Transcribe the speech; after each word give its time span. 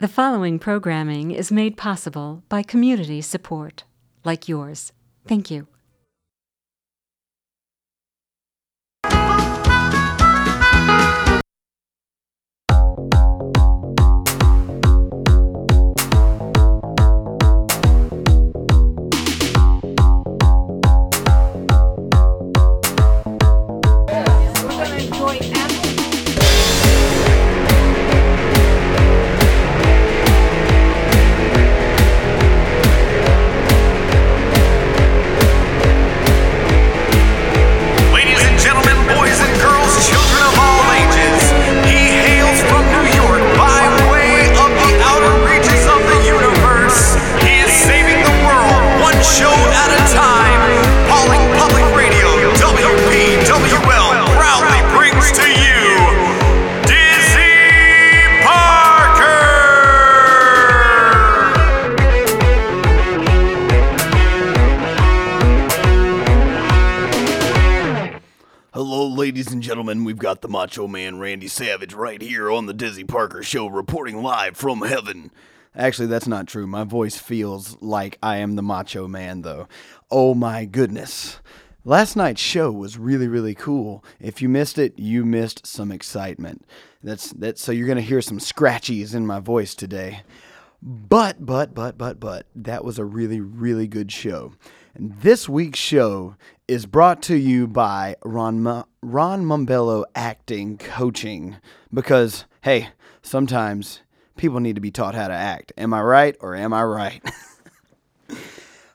The 0.00 0.06
following 0.06 0.60
programming 0.60 1.32
is 1.32 1.50
made 1.50 1.76
possible 1.76 2.44
by 2.48 2.62
community 2.62 3.20
support, 3.20 3.82
like 4.24 4.48
yours. 4.48 4.92
Thank 5.26 5.50
you. 5.50 5.66
We've 70.18 70.24
got 70.24 70.40
the 70.40 70.48
Macho 70.48 70.88
Man 70.88 71.20
Randy 71.20 71.46
Savage 71.46 71.94
right 71.94 72.20
here 72.20 72.50
on 72.50 72.66
the 72.66 72.74
Dizzy 72.74 73.04
Parker 73.04 73.40
Show, 73.40 73.68
reporting 73.68 74.20
live 74.20 74.56
from 74.56 74.80
heaven. 74.80 75.30
Actually, 75.76 76.08
that's 76.08 76.26
not 76.26 76.48
true. 76.48 76.66
My 76.66 76.82
voice 76.82 77.16
feels 77.16 77.80
like 77.80 78.18
I 78.20 78.38
am 78.38 78.56
the 78.56 78.62
Macho 78.62 79.06
Man, 79.06 79.42
though. 79.42 79.68
Oh 80.10 80.34
my 80.34 80.64
goodness. 80.64 81.38
Last 81.84 82.16
night's 82.16 82.40
show 82.40 82.72
was 82.72 82.98
really, 82.98 83.28
really 83.28 83.54
cool. 83.54 84.04
If 84.18 84.42
you 84.42 84.48
missed 84.48 84.76
it, 84.76 84.98
you 84.98 85.24
missed 85.24 85.64
some 85.68 85.92
excitement. 85.92 86.66
That's 87.00 87.30
that. 87.34 87.56
So 87.56 87.70
you're 87.70 87.86
gonna 87.86 88.00
hear 88.00 88.20
some 88.20 88.40
scratchies 88.40 89.14
in 89.14 89.24
my 89.24 89.38
voice 89.38 89.76
today. 89.76 90.22
But, 90.82 91.46
but, 91.46 91.74
but, 91.74 91.96
but, 91.96 92.18
but, 92.18 92.46
that 92.56 92.84
was 92.84 92.98
a 92.98 93.04
really, 93.04 93.40
really 93.40 93.86
good 93.86 94.10
show. 94.10 94.54
And 94.94 95.14
this 95.20 95.48
week's 95.48 95.78
show 95.78 96.34
is 96.66 96.86
brought 96.86 97.22
to 97.22 97.36
you 97.36 97.68
by 97.68 98.16
Ron, 98.24 98.62
Ma- 98.62 98.84
Ron 99.02 99.44
Mumbello 99.44 100.04
Acting 100.14 100.78
Coaching. 100.78 101.56
Because, 101.92 102.44
hey, 102.62 102.90
sometimes 103.22 104.00
people 104.36 104.60
need 104.60 104.74
to 104.74 104.80
be 104.80 104.90
taught 104.90 105.14
how 105.14 105.28
to 105.28 105.34
act. 105.34 105.72
Am 105.76 105.94
I 105.94 106.02
right 106.02 106.36
or 106.40 106.54
am 106.54 106.72
I 106.72 106.82
right? 106.82 107.22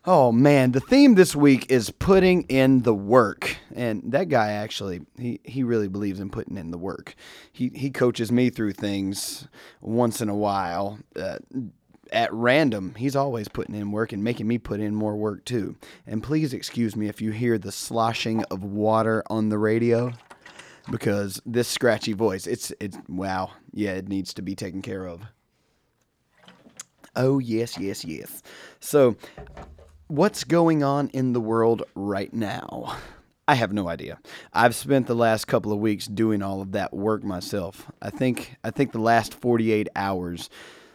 Oh 0.06 0.34
man, 0.34 0.74
the 0.74 0.82
theme 0.82 1.16
this 1.16 1.34
week 1.34 1.72
is 1.72 1.90
putting 1.90 2.42
in 2.44 2.82
the 2.82 2.94
work. 2.94 3.56
And 3.74 4.04
that 4.12 4.28
guy 4.28 4.52
actually, 4.52 5.06
he, 5.18 5.40
he 5.46 5.64
really 5.64 5.88
believes 5.88 6.20
in 6.20 6.30
putting 6.30 6.58
in 6.58 6.72
the 6.72 6.78
work. 6.78 7.16
He, 7.54 7.72
he 7.74 7.90
coaches 7.90 8.30
me 8.30 8.50
through 8.50 8.74
things 8.74 9.48
once 9.80 10.20
in 10.20 10.28
a 10.28 10.36
while. 10.36 11.00
Uh, 11.16 11.38
at 12.14 12.32
random, 12.34 12.96
he's 12.96 13.16
always 13.16 13.48
putting 13.48 13.76
in 13.76 13.92
work 13.92 14.14
and 14.14 14.24
making 14.24 14.48
me 14.48 14.58
put 14.58 14.80
in 14.80 14.96
more 14.96 15.16
work 15.16 15.44
too. 15.46 15.76
And 16.08 16.24
please 16.24 16.54
excuse 16.54 16.96
me 16.96 17.08
if 17.08 17.22
you 17.22 17.32
hear 17.32 17.58
the 17.58 17.72
sloshing 17.72 18.44
of 18.46 18.64
water 18.64 19.24
on 19.30 19.50
the 19.50 19.58
radio 19.58 20.14
because 20.92 21.42
this 21.46 21.68
scratchy 21.68 22.14
voice, 22.14 22.48
it's 22.48 22.72
it's 22.80 22.98
wow. 23.08 23.52
Yeah, 23.72 23.92
it 23.92 24.08
needs 24.08 24.34
to 24.36 24.42
be 24.42 24.56
taken 24.56 24.82
care 24.82 25.08
of. 25.08 25.22
Oh, 27.16 27.40
yes, 27.40 27.78
yes, 27.78 28.04
yes. 28.04 28.42
So, 28.80 29.16
what's 30.08 30.44
going 30.44 30.84
on 30.84 31.10
in 31.10 31.34
the 31.34 31.42
world 31.42 31.84
right 31.94 32.34
now? 32.34 32.98
I 33.48 33.56
have 33.56 33.74
no 33.74 33.88
idea. 33.90 34.20
I've 34.54 34.74
spent 34.74 35.06
the 35.06 35.16
last 35.16 35.46
couple 35.46 35.72
of 35.72 35.80
weeks 35.80 36.08
doing 36.08 36.42
all 36.42 36.62
of 36.62 36.72
that 36.72 36.94
work 36.94 37.24
myself. 37.24 37.92
I 38.02 38.10
think 38.10 38.56
I 38.64 38.72
think 38.72 38.94
the 38.94 39.00
last 39.00 39.34
48 39.34 39.90
hours 39.96 40.50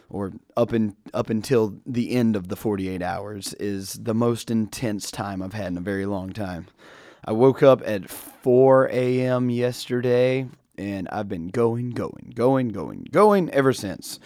or 0.09 0.33
up 0.57 0.73
in 0.73 0.95
up 1.13 1.29
until 1.29 1.79
the 1.85 2.11
end 2.11 2.35
of 2.35 2.47
the 2.47 2.55
48 2.55 3.01
hours 3.01 3.53
is 3.55 3.93
the 3.93 4.13
most 4.13 4.49
intense 4.49 5.11
time 5.11 5.41
I've 5.41 5.53
had 5.53 5.67
in 5.67 5.77
a 5.77 5.81
very 5.81 6.05
long 6.05 6.31
time. 6.31 6.67
I 7.23 7.31
woke 7.31 7.61
up 7.61 7.81
at 7.85 8.09
4 8.09 8.89
a.m. 8.91 9.49
yesterday 9.49 10.47
and 10.77 11.07
I've 11.09 11.27
been 11.27 11.49
going, 11.49 11.91
going, 11.91 12.31
going, 12.33 12.69
going, 12.69 13.07
going 13.11 13.49
ever 13.49 13.73
since. 13.73 14.19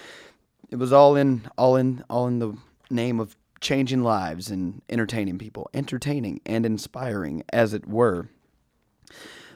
It 0.70 0.78
was 0.78 0.94
all 0.94 1.16
in 1.16 1.44
all 1.58 1.76
in 1.76 2.04
all 2.10 2.28
in 2.28 2.40
the 2.40 2.56
name 2.90 3.20
of 3.20 3.36
changing 3.60 4.04
lives 4.04 4.52
and 4.52 4.82
entertaining 4.90 5.38
people, 5.38 5.70
entertaining 5.74 6.42
and 6.46 6.66
inspiring 6.66 7.44
as 7.52 7.74
it 7.74 7.88
were. 7.88 8.30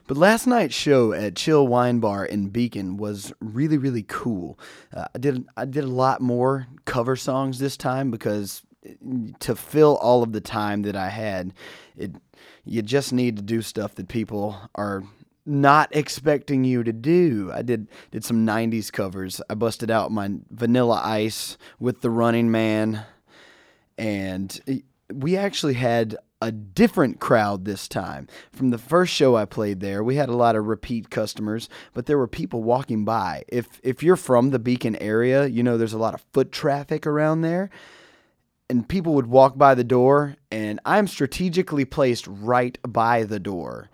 But 0.07 0.15
last 0.15 0.47
night's 0.47 0.73
show 0.73 1.11
at 1.11 1.35
Chill 1.35 1.67
Wine 1.67 1.99
Bar 1.99 2.25
in 2.25 2.47
Beacon 2.47 2.95
was 2.95 3.33
really, 3.41 3.77
really 3.77 4.03
cool. 4.07 4.57
Uh, 4.95 5.05
I 5.13 5.17
did 5.17 5.45
I 5.57 5.65
did 5.65 5.83
a 5.83 5.87
lot 5.87 6.21
more 6.21 6.67
cover 6.85 7.17
songs 7.17 7.59
this 7.59 7.75
time 7.75 8.09
because 8.09 8.63
to 9.39 9.55
fill 9.55 9.97
all 9.97 10.23
of 10.23 10.31
the 10.31 10.39
time 10.39 10.83
that 10.83 10.95
I 10.95 11.09
had, 11.09 11.53
it 11.97 12.15
you 12.63 12.81
just 12.81 13.11
need 13.11 13.35
to 13.35 13.41
do 13.41 13.61
stuff 13.61 13.95
that 13.95 14.07
people 14.07 14.57
are 14.75 15.03
not 15.45 15.93
expecting 15.93 16.63
you 16.63 16.83
to 16.83 16.93
do. 16.93 17.51
I 17.53 17.61
did 17.61 17.87
did 18.11 18.23
some 18.23 18.45
90s 18.47 18.89
covers. 18.91 19.41
I 19.49 19.55
busted 19.55 19.91
out 19.91 20.11
my 20.11 20.31
Vanilla 20.49 21.01
Ice 21.03 21.57
with 21.79 21.99
the 21.99 22.09
Running 22.09 22.49
Man 22.49 23.05
and 23.97 24.81
we 25.13 25.35
actually 25.35 25.73
had 25.73 26.17
a 26.41 26.51
different 26.51 27.19
crowd 27.19 27.65
this 27.65 27.87
time. 27.87 28.27
From 28.51 28.69
the 28.69 28.77
first 28.77 29.13
show 29.13 29.35
I 29.35 29.45
played 29.45 29.79
there, 29.79 30.03
we 30.03 30.15
had 30.15 30.29
a 30.29 30.35
lot 30.35 30.55
of 30.55 30.67
repeat 30.67 31.09
customers, 31.09 31.67
but 31.93 32.05
there 32.05 32.17
were 32.17 32.27
people 32.27 32.63
walking 32.63 33.05
by. 33.05 33.43
If 33.47 33.79
if 33.83 34.03
you're 34.03 34.15
from 34.15 34.51
the 34.51 34.59
Beacon 34.59 34.95
area, 34.97 35.47
you 35.47 35.63
know 35.63 35.77
there's 35.77 35.93
a 35.93 35.97
lot 35.97 36.13
of 36.13 36.25
foot 36.33 36.51
traffic 36.51 37.07
around 37.07 37.41
there. 37.41 37.69
And 38.69 38.87
people 38.87 39.13
would 39.13 39.27
walk 39.27 39.57
by 39.57 39.75
the 39.75 39.85
door, 39.85 40.35
and 40.51 40.81
I'm 40.85 41.07
strategically 41.07 41.85
placed 41.85 42.27
right 42.27 42.77
by 42.85 43.23
the 43.23 43.39
door. 43.39 43.89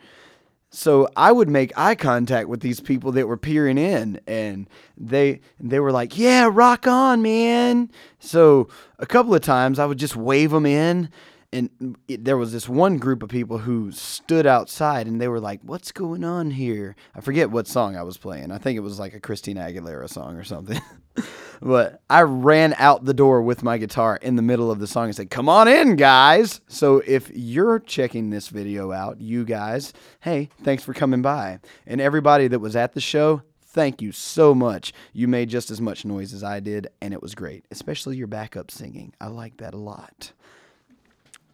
So 0.76 1.08
I 1.16 1.32
would 1.32 1.50
make 1.50 1.72
eye 1.78 1.94
contact 1.94 2.50
with 2.50 2.62
these 2.62 2.80
people 2.80 3.12
that 3.12 3.28
were 3.28 3.38
peering 3.38 3.78
in, 3.78 4.20
and 4.26 4.68
they 4.98 5.42
they 5.60 5.80
were 5.80 5.92
like, 5.92 6.18
"Yeah, 6.18 6.50
rock 6.52 6.88
on, 6.88 7.22
man." 7.22 7.92
So 8.18 8.68
a 8.98 9.06
couple 9.06 9.36
of 9.36 9.42
times 9.42 9.78
I 9.78 9.86
would 9.86 10.00
just 10.00 10.16
wave 10.16 10.50
them 10.50 10.66
in, 10.66 11.10
and 11.54 11.98
it, 12.08 12.26
there 12.26 12.38
was 12.38 12.52
this 12.52 12.68
one 12.68 12.98
group 12.98 13.24
of 13.24 13.30
people 13.30 13.60
who 13.60 13.92
stood 13.92 14.46
outside, 14.46 15.08
and 15.08 15.22
they 15.22 15.28
were 15.28 15.40
like, 15.40 15.62
"What's 15.64 15.92
going 15.92 16.24
on 16.24 16.52
here?" 16.52 16.96
I 17.16 17.22
forget 17.22 17.52
what 17.52 17.68
song 17.68 17.96
I 17.96 18.04
was 18.04 18.18
playing. 18.18 18.52
I 18.52 18.58
think 18.58 18.78
it 18.78 18.82
was 18.82 19.00
like 19.00 19.14
a 19.14 19.20
Christina 19.20 19.62
Aguilera 19.62 20.10
song 20.10 20.36
or 20.36 20.44
something. 20.44 20.82
but 21.62 22.02
I 22.10 22.22
ran 22.22 22.76
out 22.78 23.06
the 23.06 23.14
door 23.14 23.42
with 23.42 23.64
my 23.64 23.78
guitar 23.78 24.18
in 24.22 24.36
the 24.36 24.42
middle 24.42 24.72
of 24.72 24.80
the 24.80 24.88
song 24.88 25.06
and 25.06 25.16
said, 25.16 25.30
Come 25.30 25.48
on 25.48 25.68
in, 25.68 25.96
guys. 25.96 26.62
So 26.68 27.02
if 27.06 27.32
you're 27.34 27.80
checking 27.80 28.30
this 28.30 28.50
video 28.50 28.92
out, 28.92 29.22
you 29.22 29.46
guys, 29.46 29.94
hey, 30.22 30.50
thanks 30.64 30.84
for 30.84 30.94
coming 30.94 31.22
by. 31.22 31.60
And 31.86 32.02
everybody 32.02 32.48
that 32.48 32.60
was 32.60 32.76
at 32.76 32.94
the 32.94 33.02
show, 33.02 33.44
thank 33.62 34.02
you 34.02 34.12
so 34.12 34.54
much. 34.54 34.94
You 35.14 35.28
made 35.28 35.50
just 35.50 35.72
as 35.72 35.80
much 35.80 36.06
noise 36.06 36.34
as 36.34 36.44
I 36.44 36.60
did, 36.60 36.88
and 37.02 37.14
it 37.14 37.22
was 37.22 37.36
great, 37.36 37.66
especially 37.72 38.18
your 38.18 38.28
backup 38.28 38.70
singing. 38.70 39.14
I 39.22 39.28
like 39.28 39.58
that 39.58 39.74
a 39.74 39.78
lot. 39.78 40.34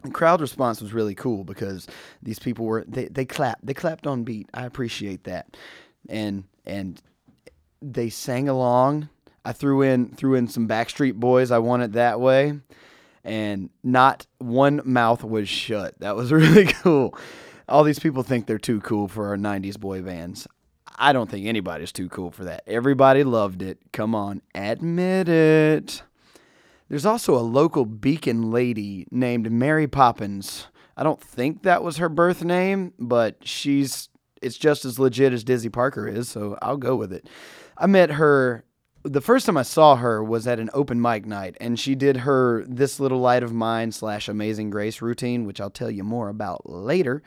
The 0.04 0.12
crowd 0.12 0.40
response 0.40 0.82
was 0.82 0.94
really 0.94 1.16
cool 1.16 1.44
because 1.44 1.88
these 2.24 2.40
people 2.40 2.66
were 2.66 2.86
they, 2.88 3.06
they 3.08 3.26
clapped 3.26 3.66
they 3.66 3.74
clapped 3.74 4.08
on 4.08 4.24
beat. 4.24 4.50
I 4.54 4.66
appreciate 4.66 5.26
that, 5.26 5.58
and 6.08 6.46
and 6.66 7.02
they 7.82 8.10
sang 8.10 8.48
along. 8.48 9.10
I 9.44 9.52
threw 9.52 9.82
in 9.82 10.10
threw 10.16 10.36
in 10.36 10.48
some 10.48 10.68
Backstreet 10.68 11.16
Boys. 11.16 11.52
I 11.52 11.60
want 11.60 11.84
it 11.84 11.94
that 11.94 12.20
way, 12.20 12.60
and 13.24 13.70
not 13.84 14.26
one 14.38 14.82
mouth 14.86 15.24
was 15.24 15.50
shut. 15.50 16.00
That 16.00 16.16
was 16.16 16.32
really 16.34 16.66
cool. 16.66 17.18
All 17.68 17.84
these 17.84 18.00
people 18.00 18.24
think 18.24 18.48
they're 18.48 18.58
too 18.58 18.80
cool 18.82 19.08
for 19.08 19.28
our 19.28 19.38
'90s 19.38 19.80
boy 19.80 20.02
bands. 20.02 20.48
I 20.98 21.14
don't 21.14 21.30
think 21.30 21.46
anybody's 21.46 21.92
too 21.92 22.10
cool 22.10 22.32
for 22.32 22.44
that. 22.46 22.64
Everybody 22.68 23.24
loved 23.24 23.62
it. 23.62 23.80
Come 23.94 24.16
on, 24.16 24.42
admit 24.54 25.30
it. 25.30 26.04
There's 26.90 27.06
also 27.06 27.36
a 27.36 27.40
local 27.40 27.86
Beacon 27.86 28.52
lady 28.52 29.08
named 29.12 29.52
Mary 29.52 29.88
Poppins. 29.88 30.68
I 30.98 31.04
don't 31.04 31.22
think 31.22 31.64
that 31.64 31.84
was 31.84 31.98
her 31.98 32.10
birth 32.10 32.44
name, 32.44 32.94
but 33.00 33.38
she's 33.48 34.10
it's 34.42 34.58
just 34.58 34.86
as 34.86 35.00
legit 35.00 35.34
as 35.34 35.44
Dizzy 35.44 35.70
Parker 35.70 36.08
is, 36.08 36.30
so 36.30 36.58
I'll 36.62 36.78
go 36.78 36.96
with 36.96 37.14
it. 37.14 37.28
I 37.78 37.88
met 37.88 38.12
her 38.12 38.64
the 39.04 39.22
first 39.22 39.46
time 39.46 39.58
I 39.58 39.64
saw 39.64 39.96
her 39.96 40.24
was 40.24 40.48
at 40.48 40.60
an 40.60 40.70
open 40.74 41.02
mic 41.02 41.26
night, 41.26 41.56
and 41.62 41.80
she 41.80 41.96
did 41.96 42.18
her 42.18 42.66
"This 42.68 43.00
Little 43.00 43.20
Light 43.20 43.44
of 43.44 43.54
Mine" 43.54 43.92
slash 43.92 44.28
Amazing 44.28 44.72
Grace 44.72 45.02
routine, 45.02 45.46
which 45.46 45.62
I'll 45.62 45.70
tell 45.70 45.92
you 45.92 46.04
more 46.04 46.28
about 46.28 46.70
later. 46.70 47.22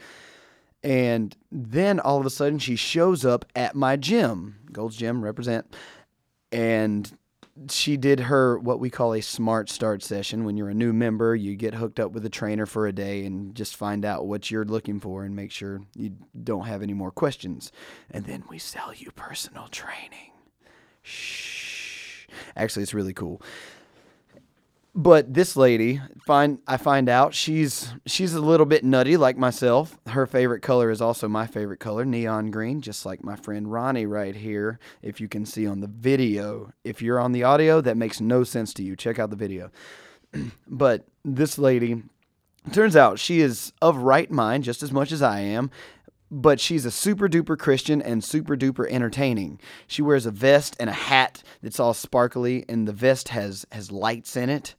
And 0.82 1.37
then 1.50 2.00
all 2.00 2.19
of 2.19 2.26
a 2.26 2.31
sudden, 2.31 2.58
she 2.58 2.75
shows 2.75 3.25
up 3.25 3.44
at 3.55 3.76
my 3.76 3.97
gym, 3.97 4.56
Gold's 4.73 4.97
Gym, 4.97 5.23
represent, 5.23 5.73
and 6.50 7.11
she 7.70 7.96
did 7.96 8.20
her 8.20 8.58
what 8.58 8.81
we 8.81 8.90
call 8.90 9.12
a 9.12 9.20
smart 9.20 9.69
start 9.69 10.02
session. 10.02 10.44
When 10.44 10.56
you're 10.56 10.70
a 10.70 10.75
new 10.75 10.93
member, 10.93 11.34
you 11.34 11.54
get 11.54 11.75
hooked 11.75 12.00
up 12.00 12.12
with 12.12 12.25
a 12.25 12.31
trainer 12.31 12.66
for 12.66 12.87
a 12.87 12.93
day 12.93 13.25
and 13.25 13.54
just 13.54 13.76
find 13.76 14.04
out 14.04 14.26
what 14.26 14.50
you're 14.50 14.64
looking 14.64 15.00
for 15.00 15.25
and 15.25 15.37
make 15.37 15.50
sure 15.50 15.82
you 15.94 16.16
don't 16.43 16.66
have 16.66 16.82
any 16.82 16.94
more 16.94 17.10
questions. 17.10 17.70
And 18.10 18.25
then 18.25 18.44
we 18.49 18.58
sell 18.58 18.94
you 18.94 19.10
personal 19.12 19.69
training. 19.69 20.32
Shh. 21.02 22.26
Actually, 22.56 22.84
it's 22.84 22.94
really 22.94 23.12
cool. 23.12 23.43
But 24.94 25.33
this 25.33 25.56
lady, 25.56 26.03
find 26.27 26.59
I 26.67 26.77
find 26.77 27.09
out 27.09 27.33
she's 27.33 27.94
she's 28.05 28.35
a 28.35 28.41
little 28.41 28.67
bit 28.67 28.85
nutty 28.85 29.17
like 29.17 29.39
myself. 29.39 29.99
Her 30.09 30.27
favorite 30.27 30.61
color 30.61 30.91
is 30.91 31.00
also 31.00 31.29
my 31.29 31.47
favorite 31.47 31.81
color, 31.81 32.05
neon 32.05 32.50
green, 32.50 32.83
just 32.83 33.06
like 33.06 33.25
my 33.25 33.37
friend 33.37 33.73
Ronnie 33.73 34.05
right 34.05 34.37
here. 34.37 34.79
If 35.00 35.19
you 35.19 35.29
can 35.29 35.47
see 35.47 35.67
on 35.67 35.81
the 35.81 35.87
video, 35.87 36.73
if 36.85 37.00
you're 37.00 37.19
on 37.19 37.33
the 37.33 37.43
audio, 37.43 37.81
that 37.81 37.97
makes 37.97 38.21
no 38.21 38.44
sense 38.44 38.75
to 38.75 38.83
you. 38.83 38.94
Check 38.94 39.19
out 39.19 39.31
the 39.31 39.37
video. 39.37 39.71
but 40.67 41.06
this 41.25 41.56
lady, 41.56 42.03
turns 42.71 42.94
out 42.94 43.19
she 43.19 43.41
is 43.41 43.73
of 43.81 43.97
right 43.97 44.31
mind 44.31 44.65
just 44.65 44.83
as 44.83 44.93
much 44.93 45.11
as 45.11 45.23
I 45.23 45.41
am, 45.41 45.71
but 46.34 46.58
she's 46.58 46.87
a 46.87 46.90
super 46.90 47.29
duper 47.29 47.58
Christian 47.58 48.00
and 48.00 48.25
super 48.25 48.56
duper 48.56 48.90
entertaining. 48.90 49.61
She 49.87 50.00
wears 50.00 50.25
a 50.25 50.31
vest 50.31 50.75
and 50.81 50.88
a 50.88 50.94
hat 50.94 51.43
that's 51.62 51.79
all 51.79 51.93
sparkly, 51.93 52.64
and 52.70 52.88
the 52.88 52.93
vest 52.93 53.29
has 53.29 53.67
has 53.70 53.93
lights 53.93 54.34
in 54.34 54.49
it. 54.49 54.75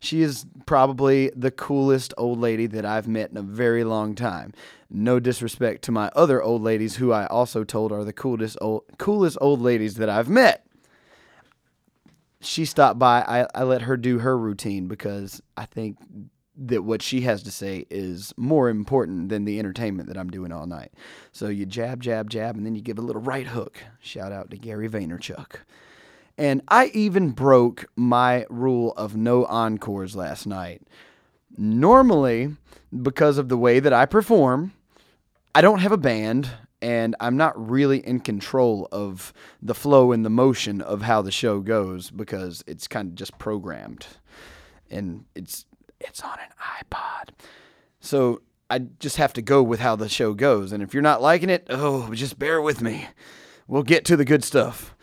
She 0.00 0.20
is 0.20 0.44
probably 0.66 1.32
the 1.34 1.50
coolest 1.50 2.12
old 2.18 2.38
lady 2.38 2.66
that 2.66 2.84
I've 2.84 3.08
met 3.08 3.30
in 3.30 3.38
a 3.38 3.42
very 3.42 3.84
long 3.84 4.14
time. 4.14 4.52
No 4.90 5.18
disrespect 5.18 5.82
to 5.84 5.92
my 5.92 6.10
other 6.14 6.42
old 6.42 6.62
ladies, 6.62 6.96
who 6.96 7.10
I 7.10 7.26
also 7.26 7.64
told 7.64 7.90
are 7.90 8.04
the 8.04 8.12
coolest 8.12 8.58
old 8.60 8.84
coolest 8.98 9.38
old 9.40 9.62
ladies 9.62 9.94
that 9.94 10.10
I've 10.10 10.28
met. 10.28 10.66
She 12.42 12.66
stopped 12.66 12.98
by. 12.98 13.22
I, 13.22 13.46
I 13.54 13.62
let 13.64 13.82
her 13.82 13.96
do 13.96 14.18
her 14.18 14.36
routine 14.36 14.88
because 14.88 15.40
I 15.56 15.64
think 15.64 15.96
that 16.58 16.82
what 16.82 17.02
she 17.02 17.20
has 17.20 17.42
to 17.44 17.50
say 17.50 17.86
is 17.88 18.34
more 18.36 18.68
important 18.68 19.28
than 19.28 19.44
the 19.44 19.58
entertainment 19.58 20.08
that 20.08 20.18
I'm 20.18 20.30
doing 20.30 20.52
all 20.52 20.66
night. 20.66 20.92
So 21.32 21.48
you 21.48 21.64
jab, 21.64 22.02
jab, 22.02 22.28
jab, 22.28 22.56
and 22.56 22.66
then 22.66 22.74
you 22.74 22.82
give 22.82 22.98
a 22.98 23.02
little 23.02 23.22
right 23.22 23.46
hook. 23.46 23.78
Shout 24.00 24.32
out 24.32 24.50
to 24.50 24.56
Gary 24.56 24.88
Vaynerchuk. 24.88 25.56
And 26.36 26.62
I 26.68 26.86
even 26.94 27.30
broke 27.30 27.86
my 27.96 28.44
rule 28.48 28.92
of 28.96 29.16
no 29.16 29.44
encores 29.46 30.16
last 30.16 30.46
night. 30.46 30.82
Normally, 31.56 32.56
because 33.02 33.38
of 33.38 33.48
the 33.48 33.56
way 33.56 33.80
that 33.80 33.92
I 33.92 34.06
perform, 34.06 34.72
I 35.54 35.60
don't 35.60 35.80
have 35.80 35.92
a 35.92 35.96
band 35.96 36.50
and 36.80 37.16
I'm 37.18 37.36
not 37.36 37.70
really 37.70 38.06
in 38.06 38.20
control 38.20 38.88
of 38.92 39.32
the 39.60 39.74
flow 39.74 40.12
and 40.12 40.24
the 40.24 40.30
motion 40.30 40.80
of 40.80 41.02
how 41.02 41.22
the 41.22 41.32
show 41.32 41.60
goes 41.60 42.10
because 42.10 42.62
it's 42.66 42.86
kind 42.86 43.08
of 43.08 43.14
just 43.16 43.36
programmed. 43.38 44.06
And 44.90 45.24
it's 45.34 45.64
it's 46.00 46.22
on 46.22 46.38
an 46.38 46.50
iPod. 46.60 47.30
So 48.00 48.42
I 48.70 48.78
just 48.78 49.16
have 49.16 49.32
to 49.34 49.42
go 49.42 49.62
with 49.62 49.80
how 49.80 49.96
the 49.96 50.08
show 50.08 50.34
goes. 50.34 50.72
And 50.72 50.82
if 50.82 50.94
you're 50.94 51.02
not 51.02 51.22
liking 51.22 51.50
it, 51.50 51.66
oh, 51.70 52.12
just 52.14 52.38
bear 52.38 52.60
with 52.60 52.80
me. 52.82 53.08
We'll 53.66 53.82
get 53.82 54.04
to 54.06 54.16
the 54.16 54.24
good 54.24 54.44
stuff. 54.44 54.94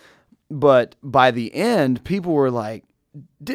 But 0.50 0.96
by 1.02 1.32
the 1.32 1.54
end, 1.54 2.04
people 2.04 2.34
were 2.34 2.52
like, 2.52 2.84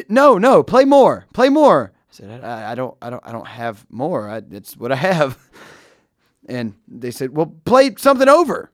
"No, 0.09 0.37
no, 0.37 0.63
play 0.63 0.85
more, 0.85 1.25
play 1.33 1.49
more." 1.49 1.93
I 1.95 2.13
said, 2.13 2.43
"I, 2.43 2.71
I 2.71 2.75
don't, 2.75 2.97
I 3.01 3.09
don't, 3.09 3.25
I 3.25 3.31
don't 3.31 3.47
have 3.47 3.85
more. 3.89 4.29
I, 4.29 4.41
it's 4.51 4.75
what 4.75 4.91
I 4.91 4.95
have." 4.95 5.37
And 6.49 6.73
they 6.87 7.11
said, 7.11 7.37
"Well, 7.37 7.55
play 7.65 7.95
something 7.97 8.27
over." 8.27 8.71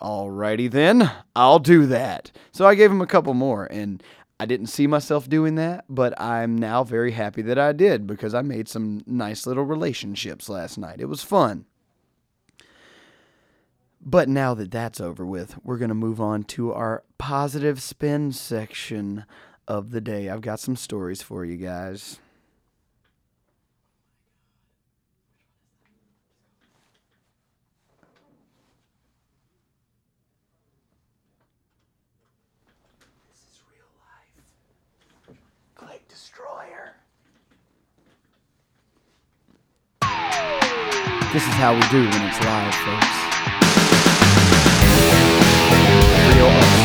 Alrighty 0.00 0.70
then, 0.70 1.10
I'll 1.34 1.58
do 1.58 1.86
that. 1.86 2.30
So 2.52 2.66
I 2.66 2.76
gave 2.76 2.90
him 2.90 3.00
a 3.00 3.06
couple 3.06 3.34
more, 3.34 3.66
and 3.66 4.02
I 4.40 4.46
didn't 4.46 4.66
see 4.68 4.86
myself 4.86 5.28
doing 5.28 5.56
that, 5.56 5.84
but 5.88 6.18
I'm 6.20 6.56
now 6.56 6.84
very 6.84 7.12
happy 7.12 7.42
that 7.42 7.58
I 7.58 7.72
did 7.72 8.06
because 8.06 8.34
I 8.34 8.42
made 8.42 8.68
some 8.68 9.02
nice 9.06 9.46
little 9.46 9.64
relationships 9.64 10.48
last 10.48 10.78
night. 10.78 11.00
It 11.00 11.06
was 11.06 11.24
fun. 11.24 11.64
But 14.00 14.28
now 14.28 14.54
that 14.54 14.70
that's 14.70 15.00
over 15.00 15.26
with, 15.26 15.56
we're 15.64 15.76
going 15.76 15.88
to 15.88 15.94
move 15.94 16.20
on 16.20 16.44
to 16.44 16.72
our 16.72 17.02
positive 17.18 17.82
spin 17.82 18.30
section 18.30 19.24
of 19.66 19.90
the 19.90 20.00
day. 20.00 20.28
I've 20.28 20.40
got 20.40 20.60
some 20.60 20.76
stories 20.76 21.20
for 21.20 21.44
you 21.44 21.56
guys. 21.56 22.20
This 41.30 41.42
is 41.42 41.52
how 41.52 41.74
we 41.74 41.82
do 41.90 42.08
when 42.08 42.22
it's 42.22 42.40
live, 42.42 42.74
folks. 42.74 43.06
Real. 46.34 46.78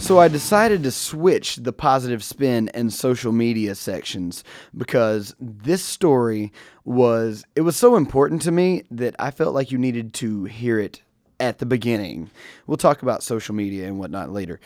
So 0.00 0.18
I 0.18 0.28
decided 0.28 0.82
to 0.84 0.90
switch 0.90 1.56
the 1.56 1.74
positive 1.74 2.24
spin 2.24 2.70
and 2.70 2.90
social 2.90 3.32
media 3.32 3.74
sections 3.74 4.44
because 4.74 5.34
this 5.38 5.84
story 5.84 6.54
was 6.86 7.44
it 7.54 7.60
was 7.60 7.76
so 7.76 7.96
important 7.96 8.40
to 8.42 8.50
me 8.50 8.84
that 8.90 9.14
I 9.18 9.30
felt 9.30 9.54
like 9.54 9.70
you 9.70 9.76
needed 9.76 10.14
to 10.14 10.44
hear 10.44 10.78
it 10.78 11.02
at 11.38 11.58
the 11.58 11.66
beginning. 11.66 12.30
We'll 12.66 12.78
talk 12.78 13.02
about 13.02 13.22
social 13.22 13.54
media 13.54 13.86
and 13.86 13.98
whatnot 13.98 14.30
later. 14.30 14.58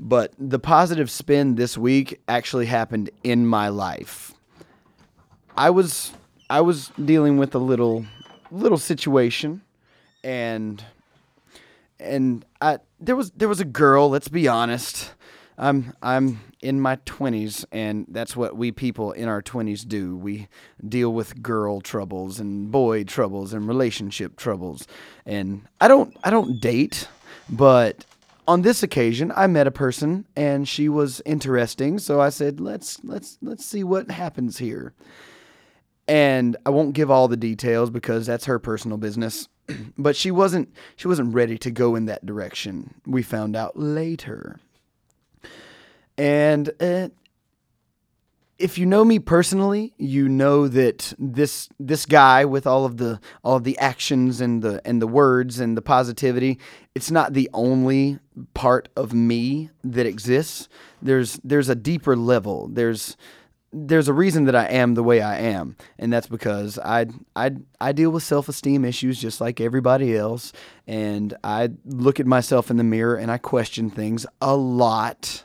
But 0.00 0.32
the 0.38 0.60
positive 0.60 1.10
spin 1.10 1.56
this 1.56 1.76
week 1.76 2.20
actually 2.28 2.66
happened 2.66 3.10
in 3.24 3.46
my 3.46 3.68
life. 3.68 4.32
I 5.56 5.70
was 5.70 6.12
I 6.48 6.60
was 6.60 6.92
dealing 7.04 7.36
with 7.36 7.54
a 7.54 7.58
little 7.58 8.06
little 8.52 8.78
situation 8.78 9.62
and 10.22 10.82
and 11.98 12.44
I 12.60 12.78
there 13.00 13.16
was 13.16 13.32
there 13.32 13.48
was 13.48 13.60
a 13.60 13.64
girl, 13.64 14.08
let's 14.10 14.28
be 14.28 14.46
honest. 14.46 15.12
I'm 15.58 15.92
I'm 16.00 16.40
in 16.60 16.80
my 16.80 16.96
20s 16.96 17.64
and 17.72 18.06
that's 18.08 18.36
what 18.36 18.56
we 18.56 18.70
people 18.70 19.10
in 19.12 19.28
our 19.28 19.42
20s 19.42 19.86
do. 19.86 20.16
We 20.16 20.46
deal 20.86 21.12
with 21.12 21.42
girl 21.42 21.80
troubles 21.80 22.38
and 22.38 22.70
boy 22.70 23.02
troubles 23.02 23.52
and 23.52 23.66
relationship 23.66 24.36
troubles. 24.36 24.86
And 25.26 25.66
I 25.80 25.88
don't 25.88 26.16
I 26.22 26.30
don't 26.30 26.60
date, 26.60 27.08
but 27.50 28.04
on 28.48 28.62
this 28.62 28.82
occasion 28.82 29.30
I 29.36 29.46
met 29.46 29.66
a 29.66 29.70
person 29.70 30.26
and 30.34 30.66
she 30.66 30.88
was 30.88 31.20
interesting, 31.26 31.98
so 31.98 32.20
I 32.20 32.30
said, 32.30 32.60
"Let's 32.60 32.98
let's 33.04 33.38
let's 33.42 33.64
see 33.64 33.84
what 33.84 34.10
happens 34.10 34.58
here." 34.58 34.94
And 36.08 36.56
I 36.64 36.70
won't 36.70 36.94
give 36.94 37.10
all 37.10 37.28
the 37.28 37.36
details 37.36 37.90
because 37.90 38.26
that's 38.26 38.46
her 38.46 38.58
personal 38.58 38.96
business. 38.96 39.48
but 39.98 40.16
she 40.16 40.30
wasn't 40.30 40.74
she 40.96 41.06
wasn't 41.06 41.34
ready 41.34 41.58
to 41.58 41.70
go 41.70 41.94
in 41.94 42.06
that 42.06 42.24
direction. 42.24 42.94
We 43.06 43.22
found 43.22 43.54
out 43.54 43.78
later. 43.78 44.58
And 46.16 46.70
if 48.58 48.76
you 48.76 48.86
know 48.86 49.04
me 49.04 49.18
personally, 49.20 49.94
you 49.98 50.28
know 50.28 50.66
that 50.68 51.12
this 51.18 51.68
this 51.78 52.06
guy 52.06 52.44
with 52.44 52.66
all 52.66 52.84
of 52.84 52.96
the 52.96 53.20
all 53.44 53.56
of 53.56 53.64
the 53.64 53.78
actions 53.78 54.40
and 54.40 54.62
the 54.62 54.80
and 54.84 55.00
the 55.00 55.06
words 55.06 55.60
and 55.60 55.76
the 55.76 55.82
positivity, 55.82 56.58
it's 56.94 57.10
not 57.10 57.34
the 57.34 57.48
only 57.54 58.18
part 58.54 58.88
of 58.96 59.12
me 59.12 59.70
that 59.84 60.06
exists. 60.06 60.68
There's 61.00 61.40
there's 61.44 61.68
a 61.68 61.76
deeper 61.76 62.16
level. 62.16 62.68
There's 62.68 63.16
there's 63.72 64.08
a 64.08 64.14
reason 64.14 64.44
that 64.44 64.56
I 64.56 64.64
am 64.64 64.94
the 64.94 65.02
way 65.02 65.20
I 65.20 65.38
am, 65.38 65.76
and 65.98 66.12
that's 66.12 66.26
because 66.26 66.78
I 66.80 67.06
I 67.36 67.52
I 67.80 67.92
deal 67.92 68.10
with 68.10 68.24
self-esteem 68.24 68.84
issues 68.84 69.20
just 69.20 69.40
like 69.40 69.60
everybody 69.60 70.16
else, 70.16 70.52
and 70.86 71.32
I 71.44 71.70
look 71.84 72.18
at 72.18 72.26
myself 72.26 72.70
in 72.70 72.76
the 72.76 72.84
mirror 72.84 73.14
and 73.14 73.30
I 73.30 73.38
question 73.38 73.88
things 73.88 74.26
a 74.40 74.56
lot 74.56 75.44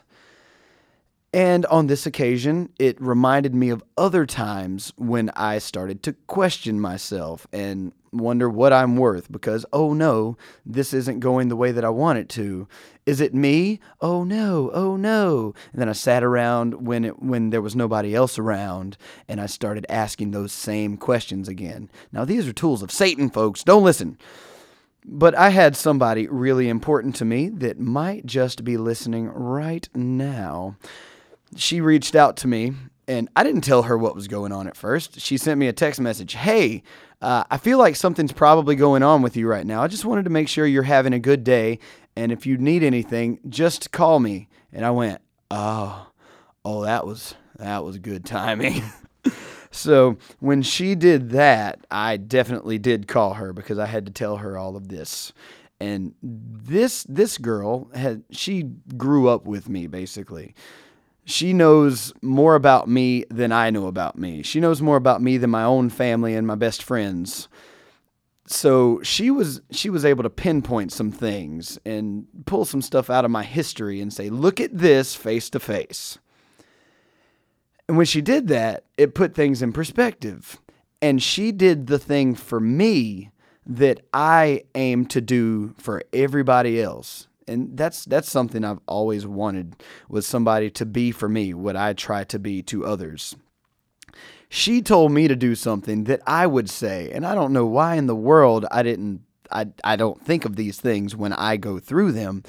And 1.34 1.66
on 1.66 1.88
this 1.88 2.06
occasion, 2.06 2.68
it 2.78 3.00
reminded 3.00 3.56
me 3.56 3.68
of 3.70 3.82
other 3.96 4.24
times 4.24 4.92
when 4.94 5.30
I 5.30 5.58
started 5.58 6.00
to 6.04 6.12
question 6.12 6.80
myself 6.80 7.44
and 7.52 7.90
wonder 8.12 8.48
what 8.48 8.72
I'm 8.72 8.96
worth 8.96 9.32
because, 9.32 9.66
oh 9.72 9.94
no, 9.94 10.36
this 10.64 10.94
isn't 10.94 11.18
going 11.18 11.48
the 11.48 11.56
way 11.56 11.72
that 11.72 11.84
I 11.84 11.88
want 11.88 12.20
it 12.20 12.28
to. 12.30 12.68
Is 13.04 13.20
it 13.20 13.34
me? 13.34 13.80
Oh 14.00 14.22
no, 14.22 14.70
oh 14.72 14.94
no. 14.94 15.54
And 15.72 15.82
then 15.82 15.88
I 15.88 15.92
sat 15.92 16.22
around 16.22 16.86
when 16.86 17.04
it, 17.04 17.20
when 17.20 17.50
there 17.50 17.60
was 17.60 17.74
nobody 17.74 18.14
else 18.14 18.38
around 18.38 18.96
and 19.26 19.40
I 19.40 19.46
started 19.46 19.86
asking 19.88 20.30
those 20.30 20.52
same 20.52 20.96
questions 20.96 21.48
again. 21.48 21.90
Now 22.12 22.24
these 22.24 22.46
are 22.46 22.52
tools 22.52 22.80
of 22.80 22.92
Satan, 22.92 23.28
folks. 23.28 23.64
Don't 23.64 23.82
listen. 23.82 24.18
But 25.04 25.34
I 25.34 25.48
had 25.48 25.74
somebody 25.74 26.28
really 26.28 26.68
important 26.68 27.16
to 27.16 27.24
me 27.24 27.48
that 27.48 27.80
might 27.80 28.24
just 28.24 28.62
be 28.62 28.76
listening 28.76 29.26
right 29.26 29.88
now 29.96 30.76
she 31.56 31.80
reached 31.80 32.14
out 32.14 32.36
to 32.38 32.48
me 32.48 32.72
and 33.06 33.28
I 33.36 33.42
didn't 33.42 33.62
tell 33.62 33.82
her 33.82 33.98
what 33.98 34.14
was 34.14 34.28
going 34.28 34.52
on 34.52 34.66
at 34.66 34.76
first. 34.76 35.20
She 35.20 35.36
sent 35.36 35.58
me 35.58 35.68
a 35.68 35.72
text 35.72 36.00
message 36.00 36.34
Hey, 36.34 36.82
uh, 37.20 37.44
I 37.50 37.58
feel 37.58 37.78
like 37.78 37.96
something's 37.96 38.32
probably 38.32 38.76
going 38.76 39.02
on 39.02 39.22
with 39.22 39.36
you 39.36 39.46
right 39.46 39.66
now. 39.66 39.82
I 39.82 39.88
just 39.88 40.04
wanted 40.04 40.24
to 40.24 40.30
make 40.30 40.48
sure 40.48 40.66
you're 40.66 40.82
having 40.82 41.12
a 41.12 41.18
good 41.18 41.44
day. 41.44 41.78
And 42.16 42.32
if 42.32 42.46
you 42.46 42.56
need 42.56 42.82
anything, 42.82 43.40
just 43.48 43.92
call 43.92 44.20
me. 44.20 44.48
And 44.72 44.84
I 44.84 44.90
went, 44.90 45.20
Oh, 45.50 46.08
oh, 46.64 46.82
that 46.82 47.06
was 47.06 47.34
that 47.58 47.84
was 47.84 47.98
good 47.98 48.24
timing. 48.24 48.82
so 49.70 50.16
when 50.40 50.62
she 50.62 50.94
did 50.94 51.30
that, 51.30 51.86
I 51.90 52.16
definitely 52.16 52.78
did 52.78 53.06
call 53.06 53.34
her 53.34 53.52
because 53.52 53.78
I 53.78 53.86
had 53.86 54.06
to 54.06 54.12
tell 54.12 54.38
her 54.38 54.56
all 54.58 54.76
of 54.76 54.88
this. 54.88 55.32
And 55.80 56.14
this 56.22 57.04
this 57.04 57.36
girl 57.36 57.90
had 57.94 58.22
she 58.30 58.70
grew 58.96 59.28
up 59.28 59.46
with 59.46 59.68
me 59.68 59.86
basically 59.86 60.54
she 61.24 61.52
knows 61.52 62.12
more 62.22 62.54
about 62.54 62.88
me 62.88 63.24
than 63.30 63.52
I 63.52 63.70
know 63.70 63.86
about 63.86 64.18
me. 64.18 64.42
She 64.42 64.60
knows 64.60 64.82
more 64.82 64.96
about 64.96 65.22
me 65.22 65.38
than 65.38 65.50
my 65.50 65.64
own 65.64 65.88
family 65.88 66.34
and 66.34 66.46
my 66.46 66.54
best 66.54 66.82
friends. 66.82 67.48
So 68.46 69.00
she 69.02 69.30
was 69.30 69.62
she 69.70 69.88
was 69.88 70.04
able 70.04 70.22
to 70.22 70.30
pinpoint 70.30 70.92
some 70.92 71.10
things 71.10 71.78
and 71.86 72.26
pull 72.44 72.66
some 72.66 72.82
stuff 72.82 73.08
out 73.08 73.24
of 73.24 73.30
my 73.30 73.42
history 73.42 74.00
and 74.00 74.12
say, 74.12 74.28
"Look 74.28 74.60
at 74.60 74.76
this 74.76 75.14
face 75.14 75.48
to 75.50 75.60
face." 75.60 76.18
And 77.88 77.96
when 77.96 78.06
she 78.06 78.20
did 78.20 78.48
that, 78.48 78.84
it 78.98 79.14
put 79.14 79.34
things 79.34 79.62
in 79.62 79.72
perspective. 79.72 80.60
And 81.00 81.22
she 81.22 81.52
did 81.52 81.86
the 81.86 81.98
thing 81.98 82.34
for 82.34 82.60
me 82.60 83.30
that 83.66 84.00
I 84.12 84.64
aim 84.74 85.06
to 85.06 85.20
do 85.20 85.74
for 85.78 86.02
everybody 86.12 86.80
else 86.80 87.28
and 87.46 87.76
that's 87.76 88.04
that's 88.04 88.30
something 88.30 88.64
I've 88.64 88.80
always 88.86 89.26
wanted 89.26 89.76
was 90.08 90.26
somebody 90.26 90.70
to 90.70 90.86
be 90.86 91.10
for 91.12 91.28
me 91.28 91.54
what 91.54 91.76
I 91.76 91.92
try 91.92 92.24
to 92.24 92.38
be 92.38 92.62
to 92.62 92.84
others. 92.84 93.36
She 94.48 94.82
told 94.82 95.12
me 95.12 95.26
to 95.26 95.36
do 95.36 95.54
something 95.54 96.04
that 96.04 96.20
I 96.26 96.46
would 96.46 96.70
say, 96.70 97.10
and 97.10 97.26
I 97.26 97.34
don't 97.34 97.52
know 97.52 97.66
why 97.66 97.96
in 97.96 98.06
the 98.06 98.14
world 98.14 98.66
I 98.70 98.82
didn't 98.82 99.22
I 99.50 99.66
I 99.82 99.96
don't 99.96 100.20
think 100.20 100.44
of 100.44 100.56
these 100.56 100.80
things 100.80 101.16
when 101.16 101.32
I 101.32 101.56
go 101.56 101.78
through 101.78 102.12
them. 102.12 102.42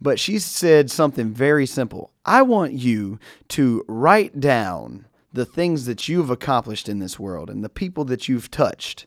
But 0.00 0.18
she 0.18 0.38
said 0.38 0.90
something 0.90 1.30
very 1.30 1.66
simple. 1.66 2.10
I 2.24 2.42
want 2.42 2.72
you 2.72 3.18
to 3.48 3.84
write 3.86 4.40
down 4.40 5.06
the 5.32 5.44
things 5.44 5.84
that 5.84 6.08
you've 6.08 6.30
accomplished 6.30 6.88
in 6.88 6.98
this 6.98 7.18
world 7.18 7.50
and 7.50 7.62
the 7.62 7.68
people 7.68 8.04
that 8.06 8.28
you've 8.28 8.50
touched. 8.50 9.06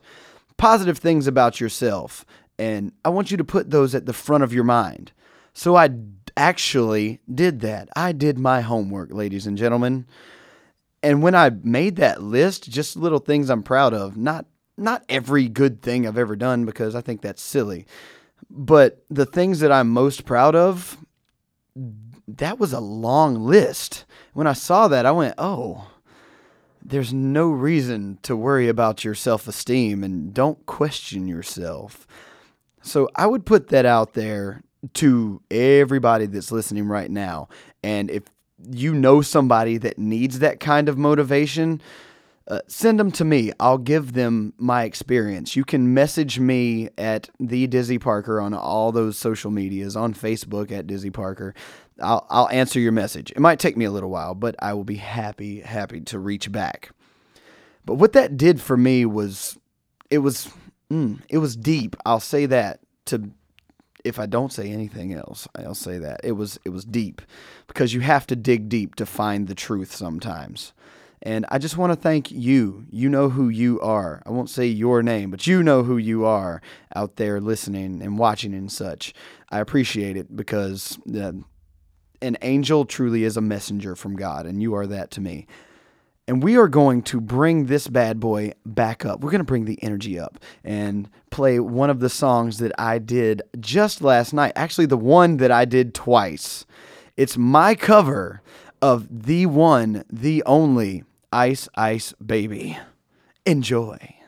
Positive 0.56 0.98
things 0.98 1.26
about 1.26 1.60
yourself. 1.60 2.24
And 2.58 2.92
I 3.04 3.08
want 3.08 3.30
you 3.30 3.36
to 3.36 3.44
put 3.44 3.70
those 3.70 3.94
at 3.94 4.06
the 4.06 4.12
front 4.12 4.44
of 4.44 4.52
your 4.52 4.64
mind. 4.64 5.12
So 5.54 5.76
I 5.76 5.90
actually 6.36 7.20
did 7.32 7.60
that. 7.60 7.88
I 7.96 8.12
did 8.12 8.38
my 8.38 8.60
homework, 8.60 9.12
ladies 9.12 9.46
and 9.46 9.56
gentlemen. 9.56 10.06
And 11.02 11.22
when 11.22 11.34
I 11.34 11.50
made 11.50 11.96
that 11.96 12.22
list, 12.22 12.70
just 12.70 12.96
little 12.96 13.20
things 13.20 13.48
I'm 13.50 13.62
proud 13.62 13.94
of, 13.94 14.16
not 14.16 14.46
not 14.76 15.04
every 15.08 15.48
good 15.48 15.82
thing 15.82 16.04
I've 16.06 16.18
ever 16.18 16.34
done 16.34 16.64
because 16.64 16.96
I 16.96 17.00
think 17.00 17.22
that's 17.22 17.40
silly. 17.40 17.86
But 18.50 19.04
the 19.08 19.26
things 19.26 19.60
that 19.60 19.70
I'm 19.70 19.88
most 19.88 20.24
proud 20.24 20.56
of, 20.56 20.98
that 22.26 22.58
was 22.58 22.72
a 22.72 22.80
long 22.80 23.36
list. 23.36 24.04
When 24.32 24.48
I 24.48 24.52
saw 24.52 24.88
that, 24.88 25.06
I 25.06 25.12
went, 25.12 25.34
"Oh, 25.38 25.90
there's 26.84 27.12
no 27.12 27.48
reason 27.50 28.18
to 28.22 28.34
worry 28.34 28.68
about 28.68 29.04
your 29.04 29.14
self-esteem 29.14 30.02
and 30.02 30.34
don't 30.34 30.66
question 30.66 31.28
yourself." 31.28 32.06
So 32.82 33.08
I 33.14 33.26
would 33.26 33.46
put 33.46 33.68
that 33.68 33.86
out 33.86 34.14
there 34.14 34.64
to 34.94 35.40
everybody 35.50 36.26
that's 36.26 36.52
listening 36.52 36.86
right 36.86 37.10
now. 37.10 37.48
And 37.82 38.10
if 38.10 38.24
you 38.70 38.94
know 38.94 39.22
somebody 39.22 39.78
that 39.78 39.98
needs 39.98 40.38
that 40.38 40.60
kind 40.60 40.88
of 40.88 40.96
motivation, 40.96 41.80
uh, 42.46 42.60
send 42.68 43.00
them 43.00 43.10
to 43.10 43.24
me. 43.24 43.52
I'll 43.58 43.78
give 43.78 44.12
them 44.12 44.52
my 44.58 44.84
experience. 44.84 45.56
You 45.56 45.64
can 45.64 45.94
message 45.94 46.38
me 46.38 46.90
at 46.98 47.30
the 47.40 47.66
Dizzy 47.66 47.98
Parker 47.98 48.40
on 48.40 48.52
all 48.52 48.92
those 48.92 49.16
social 49.16 49.50
medias, 49.50 49.96
on 49.96 50.12
Facebook 50.12 50.70
at 50.70 50.86
Dizzy 50.86 51.10
Parker. 51.10 51.54
I'll, 52.02 52.26
I'll 52.28 52.48
answer 52.50 52.80
your 52.80 52.92
message. 52.92 53.30
It 53.30 53.40
might 53.40 53.58
take 53.58 53.76
me 53.76 53.86
a 53.86 53.90
little 53.90 54.10
while, 54.10 54.34
but 54.34 54.56
I 54.58 54.74
will 54.74 54.84
be 54.84 54.96
happy, 54.96 55.60
happy 55.60 56.00
to 56.02 56.18
reach 56.18 56.52
back. 56.52 56.90
But 57.86 57.94
what 57.94 58.12
that 58.12 58.36
did 58.36 58.60
for 58.60 58.76
me 58.76 59.06
was, 59.06 59.58
it 60.10 60.18
was, 60.18 60.50
mm, 60.90 61.20
it 61.28 61.38
was 61.38 61.56
deep. 61.56 61.96
I'll 62.04 62.20
say 62.20 62.46
that 62.46 62.80
to 63.06 63.30
if 64.04 64.18
I 64.18 64.26
don't 64.26 64.52
say 64.52 64.70
anything 64.70 65.14
else, 65.14 65.48
I'll 65.56 65.74
say 65.74 65.98
that 65.98 66.20
it 66.22 66.32
was 66.32 66.58
it 66.64 66.70
was 66.70 66.84
deep 66.84 67.22
because 67.66 67.94
you 67.94 68.00
have 68.00 68.26
to 68.28 68.36
dig 68.36 68.68
deep 68.68 68.94
to 68.96 69.06
find 69.06 69.48
the 69.48 69.54
truth 69.54 69.94
sometimes. 69.94 70.72
And 71.22 71.46
I 71.48 71.56
just 71.56 71.78
want 71.78 71.90
to 71.90 71.98
thank 71.98 72.30
you. 72.30 72.84
You 72.90 73.08
know 73.08 73.30
who 73.30 73.48
you 73.48 73.80
are. 73.80 74.22
I 74.26 74.30
won't 74.30 74.50
say 74.50 74.66
your 74.66 75.02
name, 75.02 75.30
but 75.30 75.46
you 75.46 75.62
know 75.62 75.82
who 75.82 75.96
you 75.96 76.26
are 76.26 76.60
out 76.94 77.16
there 77.16 77.40
listening 77.40 78.02
and 78.02 78.18
watching 78.18 78.52
and 78.52 78.70
such. 78.70 79.14
I 79.50 79.60
appreciate 79.60 80.18
it 80.18 80.36
because 80.36 80.98
uh, 81.18 81.32
an 82.20 82.36
angel 82.42 82.84
truly 82.84 83.24
is 83.24 83.38
a 83.38 83.40
messenger 83.40 83.96
from 83.96 84.16
God, 84.16 84.44
and 84.44 84.60
you 84.60 84.74
are 84.74 84.86
that 84.86 85.10
to 85.12 85.22
me. 85.22 85.46
And 86.26 86.42
we 86.42 86.56
are 86.56 86.68
going 86.68 87.02
to 87.02 87.20
bring 87.20 87.66
this 87.66 87.86
bad 87.86 88.18
boy 88.18 88.52
back 88.64 89.04
up. 89.04 89.20
We're 89.20 89.30
going 89.30 89.40
to 89.40 89.44
bring 89.44 89.66
the 89.66 89.82
energy 89.82 90.18
up 90.18 90.38
and 90.62 91.10
play 91.30 91.60
one 91.60 91.90
of 91.90 92.00
the 92.00 92.08
songs 92.08 92.58
that 92.58 92.72
I 92.78 92.98
did 92.98 93.42
just 93.60 94.00
last 94.00 94.32
night. 94.32 94.52
Actually, 94.56 94.86
the 94.86 94.96
one 94.96 95.36
that 95.36 95.50
I 95.50 95.66
did 95.66 95.94
twice. 95.94 96.64
It's 97.16 97.36
my 97.36 97.74
cover 97.74 98.40
of 98.80 99.24
the 99.24 99.46
one, 99.46 100.04
the 100.10 100.42
only 100.46 101.04
Ice 101.32 101.68
Ice 101.74 102.14
Baby. 102.24 102.78
Enjoy. 103.44 104.23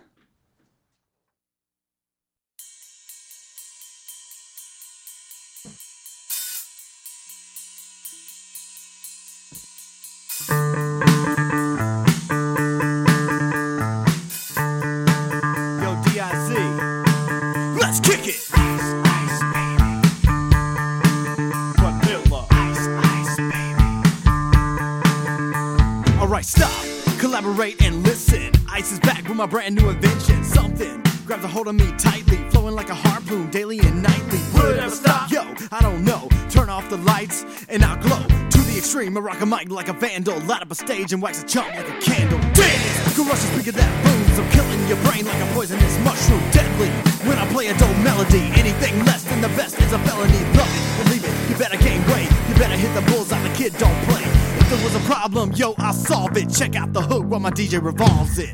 Collaborate 27.37 27.83
and 27.83 28.03
listen. 28.03 28.51
Ice 28.71 28.93
is 28.93 29.01
back 29.01 29.29
with 29.29 29.37
my 29.37 29.45
brand 29.45 29.75
new 29.75 29.91
invention. 29.91 30.43
Something 30.43 31.03
grabs 31.27 31.45
a 31.45 31.49
hold 31.49 31.69
of 31.69 31.75
me 31.75 31.93
tightly, 31.99 32.39
flowing 32.49 32.75
like 32.75 32.89
a 32.89 32.95
harpoon 32.95 33.51
daily 33.51 33.79
and 33.81 34.03
nightly. 34.03 34.41
Will 34.55 34.73
it 34.73 34.79
ever 34.79 34.95
stop? 34.95 35.31
Yo, 35.31 35.43
I 35.71 35.83
don't 35.83 36.03
know. 36.03 36.29
Turn 36.49 36.71
off 36.71 36.89
the 36.89 36.97
lights 36.97 37.45
and 37.69 37.85
I'll 37.85 38.01
glow 38.01 38.23
to 38.27 38.59
the 38.63 38.79
extreme. 38.79 39.19
I 39.19 39.21
rock 39.21 39.43
a 39.43 39.47
mic 39.47 39.69
like 39.71 39.89
a 39.89 39.93
vandal, 39.93 40.41
light 40.47 40.63
up 40.63 40.71
a 40.71 40.75
stage 40.75 41.13
and 41.13 41.21
wax 41.21 41.43
a 41.43 41.47
chump 41.47 41.69
like 41.75 41.89
a 41.89 42.01
candle. 42.01 42.39
Dance, 42.55 43.17
go 43.17 43.25
rush 43.25 43.45
a 43.45 43.49
speaker 43.53 43.73
that 43.73 43.93
booms. 44.05 44.39
I'm 44.39 44.49
killing 44.57 44.89
your 44.89 45.01
brain 45.05 45.27
like 45.27 45.43
a 45.43 45.53
poisonous 45.53 45.99
mushroom, 46.01 46.41
deadly. 46.53 46.89
When 47.29 47.37
I 47.37 47.47
play 47.53 47.67
a 47.67 47.77
dope 47.77 47.99
melody, 47.99 48.49
anything 48.57 49.05
less 49.05 49.25
than 49.25 49.43
the 49.43 49.53
best 49.61 49.79
is 49.79 49.93
a 49.93 49.99
felony. 50.09 50.41
Love 50.57 50.73
it, 50.73 51.05
believe 51.05 51.25
it. 51.25 51.51
You 51.51 51.57
better 51.59 51.77
gain 51.77 52.01
weight. 52.09 52.31
You 52.49 52.55
better 52.55 52.77
hit 52.77 52.95
the 52.95 53.05
bullseye. 53.13 53.43
The 53.47 53.55
kid 53.55 53.77
don't 53.77 54.01
play. 54.09 54.26
If 54.67 54.73
there 54.73 54.85
was 54.85 54.97
a 54.97 55.09
problem, 55.09 55.53
yo, 55.53 55.75
I'll 55.79 55.93
solve 55.93 56.37
it. 56.37 56.51
Check 56.51 56.75
out 56.75 56.93
the 56.93 57.01
hook 57.01 57.27
while 57.27 57.39
my 57.39 57.53
DJ 57.53 57.81
revolves 57.81 58.41
it. 58.41 58.51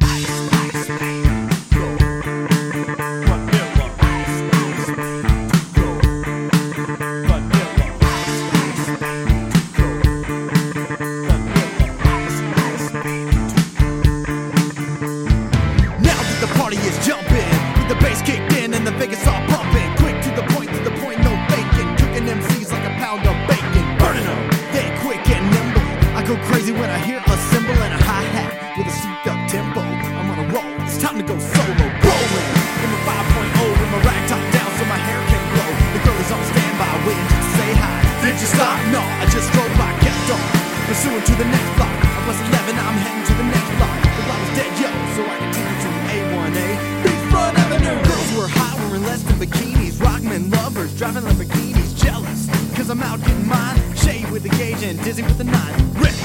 To 41.12 41.37
the 41.37 41.45
next 41.45 41.76
block. 41.76 41.92
I 41.92 42.26
was 42.26 42.40
11, 42.40 42.73
I'm 42.73 42.99
heading 43.04 43.23
to 43.28 43.35
the 43.37 43.45
next 43.45 43.71
block. 43.76 44.00
The 44.16 44.25
block 44.26 44.40
was 44.42 44.52
dead, 44.57 44.73
yo, 44.81 44.88
so 45.12 45.21
I 45.23 45.37
continued 45.45 45.81
to 45.85 45.90
A1A. 46.09 46.69
Beachfront 47.04 47.54
Avenue. 47.62 48.00
Girls 48.09 48.31
were 48.33 48.49
hot, 48.49 48.75
wearing 48.88 49.04
less 49.04 49.23
than 49.23 49.37
bikinis. 49.37 50.00
Rockmen 50.00 50.50
lovers, 50.50 50.97
driving 50.97 51.23
Lamborghinis. 51.23 51.95
Jealous, 52.00 52.49
cause 52.75 52.88
I'm 52.88 53.02
out 53.02 53.21
getting 53.21 53.47
mine. 53.47 53.76
Shade 53.95 54.28
with 54.31 54.42
the 54.42 54.49
gauge 54.57 54.83
and 54.83 54.99
dizzy 55.04 55.23
with 55.23 55.37
the 55.37 55.45
nine. 55.45 55.76
Ready 56.00 56.16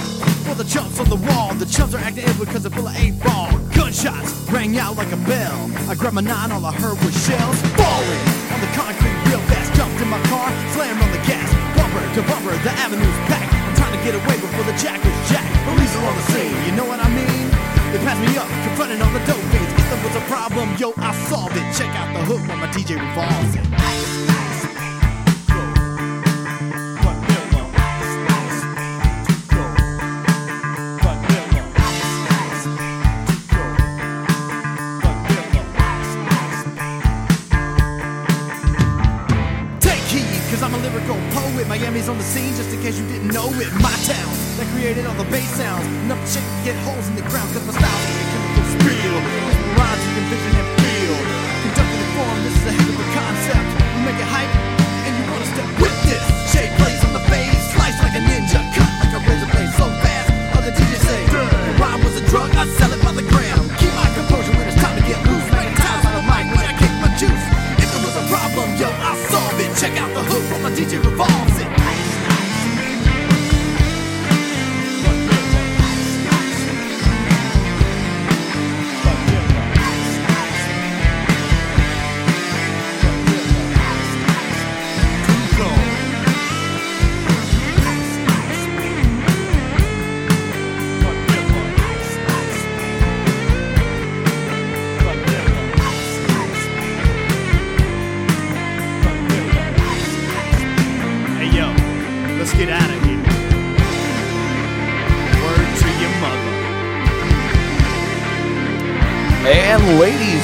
for 0.48 0.56
the 0.56 0.64
chumps 0.64 1.00
on 1.00 1.10
the 1.10 1.20
wall. 1.30 1.54
The 1.54 1.68
chumps 1.68 1.94
are 1.94 2.00
acting 2.00 2.24
ill 2.26 2.40
because 2.40 2.64
they're 2.64 2.72
full 2.72 2.88
of 2.88 2.96
eight 2.96 3.20
ball. 3.22 3.52
Gunshots 3.76 4.34
rang 4.50 4.80
out 4.80 4.96
like 4.96 5.12
a 5.12 5.22
bell. 5.28 5.70
I 5.92 5.96
grabbed 5.96 6.16
my 6.16 6.22
nine, 6.22 6.50
all 6.52 6.66
I 6.66 6.72
heard 6.72 6.98
was 7.04 7.14
shells 7.28 7.60
falling 7.76 8.24
on 8.56 8.60
the 8.64 8.72
concrete 8.72 9.20
real 9.28 9.44
fast. 9.52 9.76
Jumped 9.76 10.00
in 10.02 10.08
my 10.08 10.22
car, 10.32 10.48
slammed 10.74 11.04
on 11.04 11.12
the 11.12 11.22
gas. 11.28 11.52
Bumper 11.76 12.02
to 12.16 12.22
bumper, 12.24 12.56
the 12.64 12.72
avenue's 12.82 13.20
packed. 13.28 13.57
Get 14.08 14.16
away 14.16 14.40
before 14.40 14.64
the 14.64 14.72
jack 14.80 15.04
jackals 15.04 15.30
jack. 15.30 15.44
Police 15.68 15.94
are 15.98 16.08
on 16.08 16.16
the 16.16 16.22
scene, 16.32 16.56
you 16.66 16.72
know 16.78 16.86
what 16.86 16.98
I 16.98 17.10
mean? 17.10 17.52
They 17.92 18.00
passed 18.08 18.22
me 18.22 18.38
up, 18.38 18.48
confronting 18.64 19.02
all 19.02 19.12
the 19.12 19.20
dope 19.28 19.44
fiends. 19.52 19.74
If 19.74 19.90
there 19.90 20.02
was 20.02 20.16
a 20.16 20.22
problem, 20.32 20.78
yo, 20.78 20.94
I 20.96 21.12
solved 21.28 21.58
it. 21.58 21.76
Check 21.76 21.94
out 21.94 22.14
the 22.14 22.24
hook 22.24 22.40
when 22.48 22.58
my 22.58 22.68
DJ 22.68 22.96
revolves. 22.96 24.47
Poet. 41.38 41.68
Miami's 41.68 42.10
on 42.10 42.18
the 42.18 42.24
scene, 42.24 42.54
just 42.56 42.74
in 42.74 42.82
case 42.82 42.98
you 43.00 43.08
didn't 43.08 43.30
know 43.30 43.50
it. 43.62 43.70
My 43.82 43.94
town 44.10 44.34
that 44.58 44.68
created 44.74 45.06
all 45.06 45.16
the 45.16 45.30
bass 45.30 45.50
sounds. 45.56 45.86
Enough 46.06 46.22
to 46.22 46.30
shake 46.34 46.44
and 46.44 46.66
get 46.66 46.76
holes 46.86 47.08
in 47.10 47.16
the 47.16 47.26
ground, 47.30 47.48
cause 47.54 47.66
my 47.66 47.74
style's 47.74 48.04
a 48.10 48.26
chemical. 48.32 48.64
With 48.88 49.60
rhymes 49.78 50.04
you 50.06 50.14
can 50.16 50.67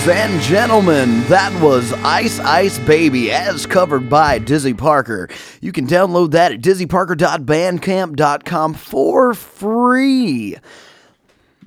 ladies 0.05 0.21
and 0.21 0.41
gentlemen, 0.41 1.23
that 1.29 1.57
was 1.61 1.93
Ice 1.93 2.37
Ice 2.39 2.77
Baby 2.79 3.31
as 3.31 3.65
covered 3.65 4.09
by 4.09 4.37
Dizzy 4.37 4.73
Parker. 4.73 5.29
You 5.61 5.71
can 5.71 5.87
download 5.87 6.31
that 6.31 6.51
at 6.51 6.59
dizzyparker.bandcamp.com 6.59 8.73
for 8.73 9.33
free. 9.33 10.57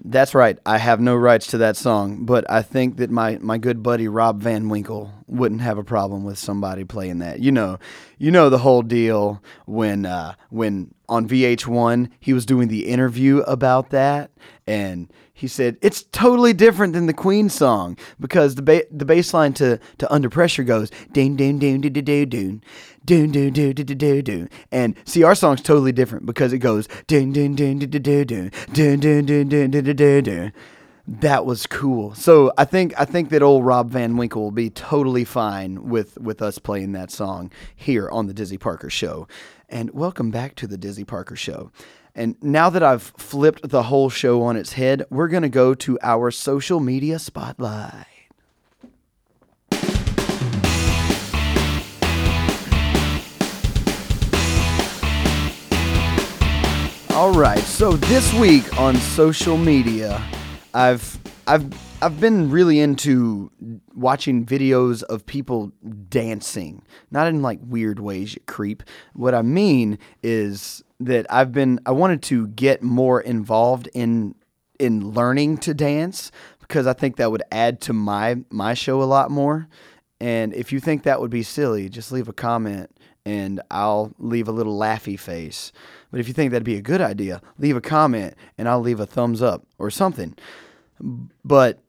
That's 0.05 0.35
right. 0.35 0.59
I 0.67 0.77
have 0.77 1.01
no 1.01 1.17
rights 1.17 1.47
to 1.49 1.57
that 1.59 1.77
song, 1.79 2.25
but 2.27 2.45
I 2.51 2.63
think 2.63 2.99
that 2.99 3.11
my, 3.11 3.39
my 3.41 3.59
good 3.59 3.83
buddy 3.83 4.07
Rob 4.07 4.41
Van 4.43 4.69
Winkle 4.69 5.13
wouldn't 5.27 5.63
have 5.63 5.79
a 5.79 5.85
problem 5.85 6.23
with 6.25 6.39
somebody 6.39 6.85
playing 6.85 7.21
that. 7.21 7.41
You 7.41 7.53
know, 7.53 7.79
you 8.19 8.31
know 8.31 8.51
the 8.51 8.59
whole 8.59 8.83
deal 8.83 9.43
when 9.65 10.05
uh, 10.05 10.35
when 10.51 10.93
on 11.09 11.27
VH1 11.27 12.11
he 12.21 12.35
was 12.35 12.45
doing 12.45 12.69
the 12.69 12.87
interview 12.87 13.39
about 13.41 13.89
that, 13.91 14.31
and 14.67 15.11
he 15.37 15.47
said 15.47 15.77
it's 15.83 16.03
totally 16.05 16.55
different 16.55 16.95
than 16.95 17.05
the 17.05 17.13
Queen 17.13 17.51
song 17.51 17.97
because 18.19 18.55
the 18.55 18.63
ba- 18.63 18.87
the 18.91 19.05
bass 19.05 19.35
line 19.35 19.53
to 19.53 19.79
to 19.99 20.11
Under 20.13 20.31
Pressure 20.31 20.65
goes 20.65 20.91
doon 21.13 21.37
doon 21.37 21.59
doon 21.59 21.83
doon 21.83 21.93
doon 21.93 22.03
doon 22.05 22.63
doon 23.05 23.31
doon 23.31 23.53
doon 23.53 23.73
doon 23.75 23.99
doon 23.99 24.25
doon 24.25 24.51
and 24.73 24.97
see 25.05 25.23
our 25.23 25.35
song's 25.35 25.61
totally 25.61 25.93
different 25.93 26.25
because 26.25 26.55
it 26.55 26.59
goes 26.59 26.89
doon 27.07 27.33
doon 27.33 27.55
doon 27.55 27.79
doon 27.79 27.91
doon 27.91 28.27
doon 28.27 28.51
doon 28.73 29.01
doon 29.03 29.25
doon 29.27 29.49
doon 29.49 29.71
doon 29.71 29.97
doon 29.97 30.25
doon 30.25 30.53
that 31.09 31.47
was 31.47 31.67
cool. 31.67 32.15
So 32.15 32.53
I 32.59 32.65
think 32.65 32.93
I 32.99 33.05
think 33.05 33.29
that 33.31 33.43
old 33.43 33.65
Rob 33.65 33.91
Van 33.91 34.17
Winkle 34.17 34.43
will 34.43 34.51
be 34.51 34.71
totally 34.71 35.25
fine 35.25 35.89
with 35.89 36.19
with 36.19 36.43
us 36.43 36.59
playing 36.59 36.93
that 36.93 37.11
song 37.11 37.53
here 37.77 38.09
on 38.11 38.27
the 38.27 38.35
Dizzy 38.35 38.59
Parker 38.59 38.91
Show. 38.91 39.29
And 39.69 39.91
welcome 39.91 40.31
back 40.31 40.55
to 40.57 40.67
the 40.67 40.77
Dizzy 40.77 41.05
Parker 41.05 41.37
Show. 41.37 41.71
And 42.19 42.35
now 42.43 42.71
that 42.71 42.83
I've 42.83 43.03
flipped 43.03 43.69
the 43.69 43.83
whole 43.83 44.09
show 44.09 44.43
on 44.43 44.57
its 44.57 44.73
head, 44.73 45.05
we're 45.11 45.29
going 45.29 45.43
to 45.43 45.51
go 45.51 45.75
to 45.75 45.99
our 46.03 46.31
social 46.31 46.81
media 46.81 47.19
spotlight. 47.19 48.07
All 57.11 57.33
right, 57.33 57.59
so 57.59 57.93
this 57.93 58.33
week 58.35 58.79
on 58.79 58.97
social 58.97 59.59
media, 59.59 60.23
I've 60.73 61.19
I've 61.47 61.67
I've 62.03 62.19
been 62.19 62.51
really 62.51 62.81
into 62.81 63.51
watching 63.95 64.47
videos 64.47 65.03
of 65.03 65.27
people 65.27 65.73
dancing, 66.09 66.83
not 67.11 67.27
in 67.27 67.43
like 67.43 67.59
weird 67.63 68.01
ways, 68.01 68.35
you 68.35 68.41
creep. 68.47 68.83
What 69.15 69.35
I 69.35 69.43
mean 69.43 69.99
is 70.23 70.83
that 71.01 71.27
I've 71.31 71.53
been 71.53 71.81
I 71.87 71.93
wanted 71.93 72.23
to 72.25 72.49
get 72.49 72.83
more 72.83 73.21
involved 73.21 73.89
in 73.95 74.35
in 74.79 75.11
learning 75.11 75.59
to 75.59 75.75
dance 75.75 76.31
because 76.61 76.87
I 76.87 76.93
think 76.93 77.17
that 77.17 77.31
would 77.31 77.43
add 77.51 77.81
to 77.83 77.93
my 77.93 78.37
my 78.51 78.75
show 78.75 79.03
a 79.03 79.05
lot 79.05 79.31
more. 79.31 79.69
And 80.21 80.55
if 80.55 80.73
you 80.73 80.81
think 80.81 81.03
that 81.03 81.21
would 81.21 81.31
be 81.31 81.43
silly, 81.43 81.89
just 81.89 82.11
leave 82.11 82.29
a 82.29 82.33
comment 82.33 82.91
and 83.27 83.61
I'll 83.71 84.15
leave 84.19 84.49
a 84.49 84.53
little 84.53 84.79
laughy 84.79 85.19
face. 85.19 85.73
But 86.11 86.21
if 86.21 86.29
you 86.29 86.35
think 86.35 86.53
that'd 86.53 86.65
be 86.65 86.77
a 86.77 86.83
good 86.83 87.01
idea, 87.01 87.43
leave 87.59 87.77
a 87.77 87.81
comment 87.81 88.35
and 88.57 88.69
I'll 88.69 88.81
leave 88.81 89.01
a 89.01 89.07
thumbs 89.07 89.43
up 89.43 89.67
or 89.79 89.91
something. 89.91 90.37
But 91.45 91.81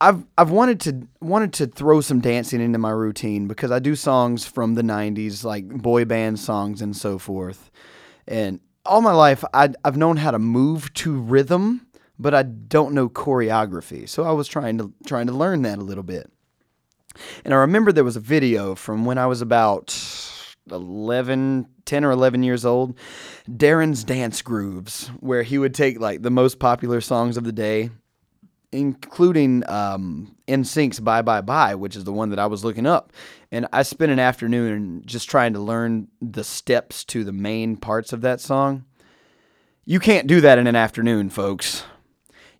I've 0.00 0.24
I've 0.38 0.50
wanted 0.50 0.80
to 0.80 1.06
wanted 1.20 1.52
to 1.54 1.66
throw 1.66 2.00
some 2.00 2.20
dancing 2.20 2.60
into 2.60 2.78
my 2.78 2.90
routine 2.90 3.46
because 3.46 3.70
I 3.70 3.78
do 3.78 3.94
songs 3.94 4.46
from 4.46 4.74
the 4.74 4.82
90s 4.82 5.44
like 5.44 5.68
boy 5.68 6.04
band 6.06 6.40
songs 6.40 6.80
and 6.80 6.96
so 6.96 7.18
forth. 7.18 7.70
And 8.30 8.60
all 8.86 9.02
my 9.02 9.12
life 9.12 9.44
I 9.52 9.70
I've 9.84 9.96
known 9.96 10.16
how 10.16 10.30
to 10.30 10.38
move 10.38 10.94
to 10.94 11.20
rhythm, 11.20 11.86
but 12.18 12.32
I 12.32 12.44
don't 12.44 12.94
know 12.94 13.08
choreography. 13.08 14.08
So 14.08 14.22
I 14.22 14.30
was 14.32 14.48
trying 14.48 14.78
to 14.78 14.94
trying 15.04 15.26
to 15.26 15.32
learn 15.32 15.62
that 15.62 15.78
a 15.78 15.82
little 15.82 16.04
bit. 16.04 16.30
And 17.44 17.52
I 17.52 17.58
remember 17.58 17.92
there 17.92 18.04
was 18.04 18.16
a 18.16 18.20
video 18.20 18.74
from 18.74 19.04
when 19.04 19.18
I 19.18 19.26
was 19.26 19.42
about 19.42 19.94
11, 20.70 21.66
10 21.84 22.04
or 22.04 22.12
11 22.12 22.44
years 22.44 22.64
old, 22.64 22.96
Darrin's 23.50 24.04
Dance 24.04 24.42
Grooves, 24.42 25.08
where 25.18 25.42
he 25.42 25.58
would 25.58 25.74
take 25.74 25.98
like 25.98 26.22
the 26.22 26.30
most 26.30 26.60
popular 26.60 27.00
songs 27.00 27.36
of 27.36 27.42
the 27.42 27.52
day, 27.52 27.90
including 28.72 29.68
um, 29.68 30.36
NSYNC's 30.46 31.00
Bye 31.00 31.22
Bye 31.22 31.40
Bye, 31.40 31.74
which 31.74 31.96
is 31.96 32.04
the 32.04 32.12
one 32.12 32.30
that 32.30 32.38
I 32.38 32.46
was 32.46 32.64
looking 32.64 32.86
up. 32.86 33.12
And 33.50 33.66
I 33.72 33.82
spent 33.82 34.12
an 34.12 34.18
afternoon 34.18 35.02
just 35.06 35.28
trying 35.28 35.52
to 35.54 35.60
learn 35.60 36.08
the 36.20 36.44
steps 36.44 37.04
to 37.06 37.24
the 37.24 37.32
main 37.32 37.76
parts 37.76 38.12
of 38.12 38.20
that 38.20 38.40
song. 38.40 38.84
You 39.84 39.98
can't 39.98 40.26
do 40.26 40.40
that 40.40 40.58
in 40.58 40.66
an 40.66 40.76
afternoon, 40.76 41.30
folks. 41.30 41.84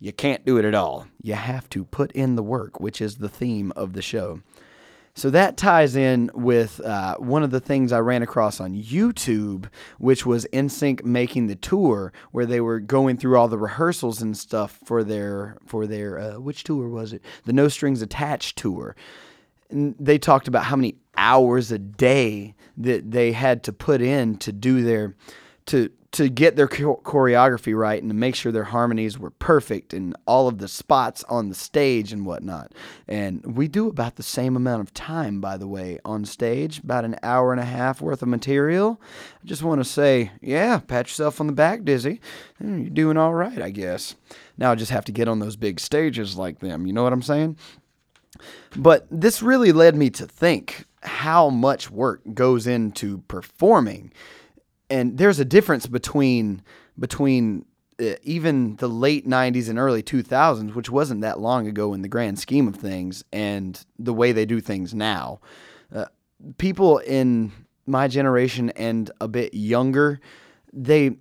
You 0.00 0.12
can't 0.12 0.44
do 0.46 0.56
it 0.56 0.64
at 0.64 0.74
all. 0.74 1.06
You 1.22 1.34
have 1.34 1.68
to 1.70 1.84
put 1.84 2.10
in 2.12 2.34
the 2.34 2.42
work, 2.42 2.80
which 2.80 3.00
is 3.00 3.16
the 3.16 3.28
theme 3.28 3.72
of 3.76 3.92
the 3.92 4.02
show. 4.02 4.40
So 5.20 5.28
that 5.28 5.58
ties 5.58 5.96
in 5.96 6.30
with 6.32 6.80
uh, 6.80 7.16
one 7.16 7.42
of 7.42 7.50
the 7.50 7.60
things 7.60 7.92
I 7.92 7.98
ran 7.98 8.22
across 8.22 8.58
on 8.58 8.74
YouTube, 8.74 9.66
which 9.98 10.24
was 10.24 10.46
NSYNC 10.50 11.04
making 11.04 11.46
the 11.46 11.56
tour, 11.56 12.14
where 12.32 12.46
they 12.46 12.62
were 12.62 12.80
going 12.80 13.18
through 13.18 13.36
all 13.36 13.46
the 13.46 13.58
rehearsals 13.58 14.22
and 14.22 14.34
stuff 14.34 14.78
for 14.82 15.04
their 15.04 15.58
for 15.66 15.86
their 15.86 16.18
uh, 16.18 16.40
which 16.40 16.64
tour 16.64 16.88
was 16.88 17.12
it? 17.12 17.22
The 17.44 17.52
No 17.52 17.68
Strings 17.68 18.00
Attached 18.00 18.56
tour. 18.56 18.96
And 19.68 19.94
they 20.00 20.16
talked 20.16 20.48
about 20.48 20.64
how 20.64 20.76
many 20.76 20.96
hours 21.18 21.70
a 21.70 21.78
day 21.78 22.54
that 22.78 23.10
they 23.10 23.32
had 23.32 23.62
to 23.64 23.74
put 23.74 24.00
in 24.00 24.38
to 24.38 24.52
do 24.52 24.82
their 24.82 25.16
to 25.66 25.90
to 26.12 26.28
get 26.28 26.56
their 26.56 26.66
choreography 26.66 27.76
right 27.76 28.02
and 28.02 28.10
to 28.10 28.14
make 28.14 28.34
sure 28.34 28.50
their 28.50 28.64
harmonies 28.64 29.16
were 29.16 29.30
perfect 29.30 29.94
and 29.94 30.16
all 30.26 30.48
of 30.48 30.58
the 30.58 30.66
spots 30.66 31.22
on 31.28 31.48
the 31.48 31.54
stage 31.54 32.12
and 32.12 32.26
whatnot. 32.26 32.72
And 33.06 33.56
we 33.56 33.68
do 33.68 33.88
about 33.88 34.16
the 34.16 34.24
same 34.24 34.56
amount 34.56 34.80
of 34.80 34.92
time, 34.92 35.40
by 35.40 35.56
the 35.56 35.68
way, 35.68 36.00
on 36.04 36.24
stage, 36.24 36.80
about 36.80 37.04
an 37.04 37.14
hour 37.22 37.52
and 37.52 37.60
a 37.60 37.64
half 37.64 38.00
worth 38.00 38.22
of 38.22 38.28
material. 38.28 39.00
I 39.40 39.46
just 39.46 39.62
want 39.62 39.80
to 39.80 39.84
say, 39.84 40.32
yeah, 40.40 40.80
pat 40.80 41.06
yourself 41.06 41.40
on 41.40 41.46
the 41.46 41.52
back, 41.52 41.84
Dizzy. 41.84 42.20
Hmm, 42.58 42.80
You're 42.80 42.90
doing 42.90 43.16
all 43.16 43.34
right, 43.34 43.62
I 43.62 43.70
guess. 43.70 44.16
Now 44.58 44.72
I 44.72 44.74
just 44.74 44.90
have 44.90 45.04
to 45.04 45.12
get 45.12 45.28
on 45.28 45.38
those 45.38 45.54
big 45.54 45.78
stages 45.78 46.36
like 46.36 46.58
them. 46.58 46.88
You 46.88 46.92
know 46.92 47.04
what 47.04 47.12
I'm 47.12 47.22
saying? 47.22 47.56
But 48.74 49.06
this 49.12 49.42
really 49.42 49.70
led 49.70 49.94
me 49.94 50.10
to 50.10 50.26
think 50.26 50.86
how 51.02 51.50
much 51.50 51.88
work 51.90 52.20
goes 52.34 52.66
into 52.66 53.18
performing. 53.28 54.12
And 54.90 55.16
there's 55.16 55.38
a 55.38 55.44
difference 55.44 55.86
between 55.86 56.62
between 56.98 57.64
uh, 58.00 58.14
even 58.22 58.76
the 58.76 58.88
late 58.88 59.26
90s 59.26 59.68
and 59.68 59.78
early 59.78 60.02
2000s, 60.02 60.74
which 60.74 60.90
wasn't 60.90 61.20
that 61.22 61.38
long 61.40 61.66
ago 61.66 61.94
in 61.94 62.02
the 62.02 62.08
grand 62.08 62.38
scheme 62.38 62.68
of 62.68 62.76
things, 62.76 63.24
and 63.32 63.84
the 63.98 64.12
way 64.12 64.32
they 64.32 64.44
do 64.44 64.60
things 64.60 64.92
now. 64.94 65.40
Uh, 65.94 66.06
people 66.58 66.98
in 66.98 67.52
my 67.86 68.08
generation 68.08 68.70
and 68.70 69.10
a 69.20 69.28
bit 69.28 69.54
younger, 69.54 70.20
they 70.72 71.16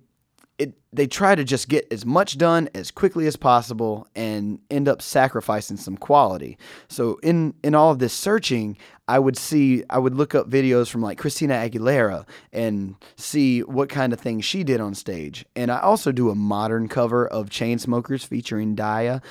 they 0.92 1.06
try 1.06 1.34
to 1.34 1.44
just 1.44 1.68
get 1.68 1.86
as 1.92 2.04
much 2.04 2.36
done 2.36 2.68
as 2.74 2.90
quickly 2.90 3.26
as 3.26 3.36
possible 3.36 4.08
and 4.16 4.58
end 4.70 4.88
up 4.88 5.00
sacrificing 5.00 5.76
some 5.76 5.96
quality. 5.96 6.58
So 6.88 7.18
in 7.22 7.54
in 7.62 7.74
all 7.74 7.92
of 7.92 8.00
this 8.00 8.12
searching, 8.12 8.76
I 9.06 9.18
would 9.18 9.36
see 9.36 9.84
I 9.88 9.98
would 9.98 10.14
look 10.14 10.34
up 10.34 10.50
videos 10.50 10.88
from 10.88 11.00
like 11.00 11.18
Christina 11.18 11.54
Aguilera 11.54 12.26
and 12.52 12.96
see 13.16 13.60
what 13.60 13.88
kind 13.88 14.12
of 14.12 14.20
things 14.20 14.44
she 14.44 14.64
did 14.64 14.80
on 14.80 14.94
stage. 14.94 15.44
And 15.54 15.70
I 15.70 15.78
also 15.78 16.10
do 16.10 16.30
a 16.30 16.34
modern 16.34 16.88
cover 16.88 17.26
of 17.26 17.50
Chainsmokers 17.50 18.26
featuring 18.26 18.74
Daya. 18.74 19.22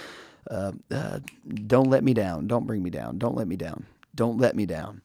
Uh, 0.50 0.72
uh, 0.90 1.20
don't 1.68 1.90
let 1.90 2.04
me 2.04 2.14
down. 2.14 2.48
Don't 2.48 2.66
bring 2.66 2.82
me 2.82 2.90
down. 2.90 3.18
Don't 3.18 3.36
let 3.36 3.48
me 3.48 3.58
down. 3.58 3.86
Don't 4.16 4.38
let 4.38 4.56
me 4.56 4.66
down. 4.66 5.02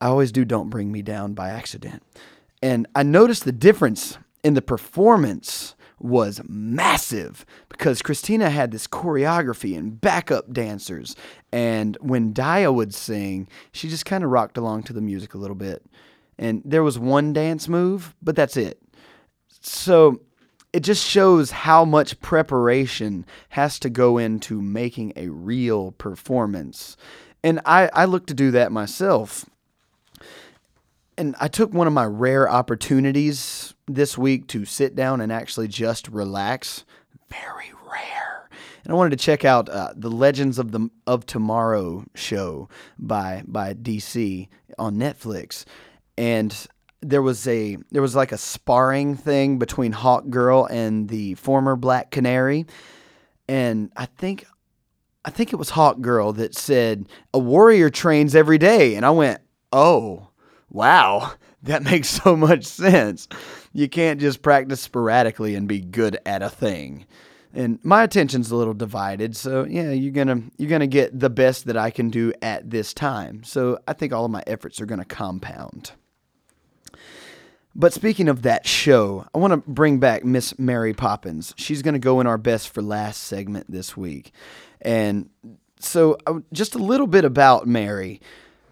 I 0.00 0.06
always 0.06 0.32
do 0.32 0.46
don't 0.46 0.70
bring 0.70 0.90
me 0.90 1.02
down 1.02 1.34
by 1.34 1.50
accident. 1.50 2.02
And 2.62 2.86
I 2.94 3.02
noticed 3.02 3.44
the 3.44 3.52
difference 3.52 4.18
in 4.42 4.54
the 4.54 4.62
performance 4.62 5.74
was 6.00 6.40
massive 6.48 7.44
because 7.68 8.02
Christina 8.02 8.50
had 8.50 8.70
this 8.70 8.86
choreography 8.86 9.76
and 9.76 10.00
backup 10.00 10.52
dancers. 10.52 11.14
And 11.52 11.96
when 12.00 12.32
Daya 12.32 12.74
would 12.74 12.94
sing, 12.94 13.48
she 13.72 13.88
just 13.88 14.06
kind 14.06 14.24
of 14.24 14.30
rocked 14.30 14.56
along 14.56 14.84
to 14.84 14.92
the 14.92 15.00
music 15.00 15.34
a 15.34 15.38
little 15.38 15.56
bit. 15.56 15.84
And 16.38 16.62
there 16.64 16.82
was 16.82 16.98
one 16.98 17.32
dance 17.32 17.68
move, 17.68 18.14
but 18.22 18.34
that's 18.34 18.56
it. 18.56 18.80
So 19.60 20.20
it 20.72 20.80
just 20.80 21.06
shows 21.06 21.50
how 21.50 21.84
much 21.84 22.20
preparation 22.20 23.26
has 23.50 23.78
to 23.80 23.90
go 23.90 24.18
into 24.18 24.62
making 24.62 25.12
a 25.16 25.28
real 25.28 25.92
performance. 25.92 26.96
And 27.42 27.60
I, 27.66 27.90
I 27.92 28.04
look 28.06 28.26
to 28.26 28.34
do 28.34 28.50
that 28.52 28.72
myself 28.72 29.44
and 31.20 31.36
I 31.38 31.48
took 31.48 31.74
one 31.74 31.86
of 31.86 31.92
my 31.92 32.06
rare 32.06 32.50
opportunities 32.50 33.74
this 33.86 34.16
week 34.16 34.46
to 34.48 34.64
sit 34.64 34.96
down 34.96 35.20
and 35.20 35.30
actually 35.30 35.68
just 35.68 36.08
relax. 36.08 36.86
Very 37.28 37.72
rare. 37.86 38.48
And 38.82 38.92
I 38.92 38.96
wanted 38.96 39.10
to 39.10 39.22
check 39.22 39.44
out 39.44 39.68
uh, 39.68 39.92
the 39.94 40.10
Legends 40.10 40.58
of 40.58 40.72
the 40.72 40.88
of 41.06 41.26
Tomorrow 41.26 42.06
show 42.14 42.70
by 42.98 43.42
by 43.46 43.74
DC 43.74 44.48
on 44.78 44.96
Netflix, 44.96 45.66
and 46.16 46.66
there 47.02 47.20
was 47.20 47.46
a 47.46 47.76
there 47.90 48.02
was 48.02 48.16
like 48.16 48.32
a 48.32 48.38
sparring 48.38 49.14
thing 49.14 49.58
between 49.58 49.92
Hawk 49.92 50.30
Girl 50.30 50.64
and 50.70 51.10
the 51.10 51.34
former 51.34 51.76
Black 51.76 52.10
Canary, 52.10 52.64
and 53.46 53.92
I 53.94 54.06
think 54.06 54.46
I 55.26 55.30
think 55.30 55.52
it 55.52 55.56
was 55.56 55.70
Hawk 55.70 56.00
Girl 56.00 56.32
that 56.32 56.54
said 56.56 57.10
a 57.34 57.38
warrior 57.38 57.90
trains 57.90 58.34
every 58.34 58.58
day, 58.58 58.94
and 58.94 59.04
I 59.04 59.10
went, 59.10 59.42
oh 59.70 60.29
wow, 60.70 61.32
that 61.62 61.82
makes 61.90 62.08
so 62.08 62.36
much 62.36 62.64
sense. 62.64 63.28
You 63.72 63.88
can't 63.88 64.20
just 64.20 64.42
practice 64.42 64.80
sporadically 64.80 65.54
and 65.54 65.68
be 65.68 65.80
good 65.80 66.18
at 66.24 66.42
a 66.42 66.50
thing. 66.50 67.06
And 67.52 67.80
my 67.82 68.04
attention's 68.04 68.52
a 68.52 68.56
little 68.56 68.74
divided, 68.74 69.36
so 69.36 69.64
yeah, 69.64 69.90
you're 69.90 70.12
gonna 70.12 70.42
you're 70.56 70.70
gonna 70.70 70.86
get 70.86 71.18
the 71.18 71.30
best 71.30 71.64
that 71.64 71.76
I 71.76 71.90
can 71.90 72.08
do 72.08 72.32
at 72.40 72.70
this 72.70 72.94
time. 72.94 73.42
So 73.42 73.80
I 73.88 73.92
think 73.92 74.12
all 74.12 74.24
of 74.24 74.30
my 74.30 74.44
efforts 74.46 74.80
are 74.80 74.86
gonna 74.86 75.04
compound. 75.04 75.90
But 77.74 77.92
speaking 77.92 78.28
of 78.28 78.42
that 78.42 78.66
show, 78.66 79.26
I 79.34 79.38
want 79.38 79.52
to 79.52 79.70
bring 79.70 79.98
back 79.98 80.24
Miss 80.24 80.58
Mary 80.58 80.92
Poppins. 80.92 81.54
She's 81.56 81.82
going 81.82 81.94
to 81.94 82.00
go 82.00 82.20
in 82.20 82.26
our 82.26 82.38
best 82.38 82.68
for 82.68 82.82
last 82.82 83.22
segment 83.22 83.70
this 83.70 83.96
week. 83.96 84.32
And 84.80 85.30
so 85.78 86.18
just 86.52 86.74
a 86.74 86.78
little 86.78 87.06
bit 87.06 87.24
about 87.24 87.68
Mary. 87.68 88.20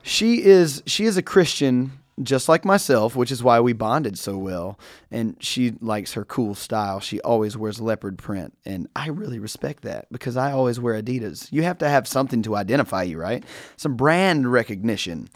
She 0.09 0.43
is 0.43 0.83
she 0.87 1.05
is 1.05 1.19
a 1.19 1.23
Christian 1.23 1.93
just 2.23 2.49
like 2.49 2.65
myself, 2.65 3.15
which 3.15 3.31
is 3.31 3.43
why 3.43 3.61
we 3.61 3.75
bonded 3.75 4.19
so 4.19 4.39
well. 4.39 4.79
And 5.11 5.37
she 5.39 5.75
likes 5.81 6.15
her 6.15 6.25
cool 6.25 6.55
style. 6.55 6.99
She 6.99 7.21
always 7.21 7.59
wears 7.59 7.79
leopard 7.79 8.17
print, 8.17 8.57
and 8.65 8.89
I 8.97 9.09
really 9.09 9.39
respect 9.39 9.83
that 9.83 10.11
because 10.11 10.35
I 10.35 10.51
always 10.53 10.81
wear 10.81 11.01
Adidas. 11.01 11.53
You 11.53 11.63
have 11.63 11.77
to 11.79 11.89
have 11.91 12.09
something 12.09 12.41
to 12.45 12.57
identify 12.57 13.03
you, 13.03 13.19
right? 13.19 13.45
Some 13.77 13.97
brand 13.97 14.51
recognition. 14.51 15.29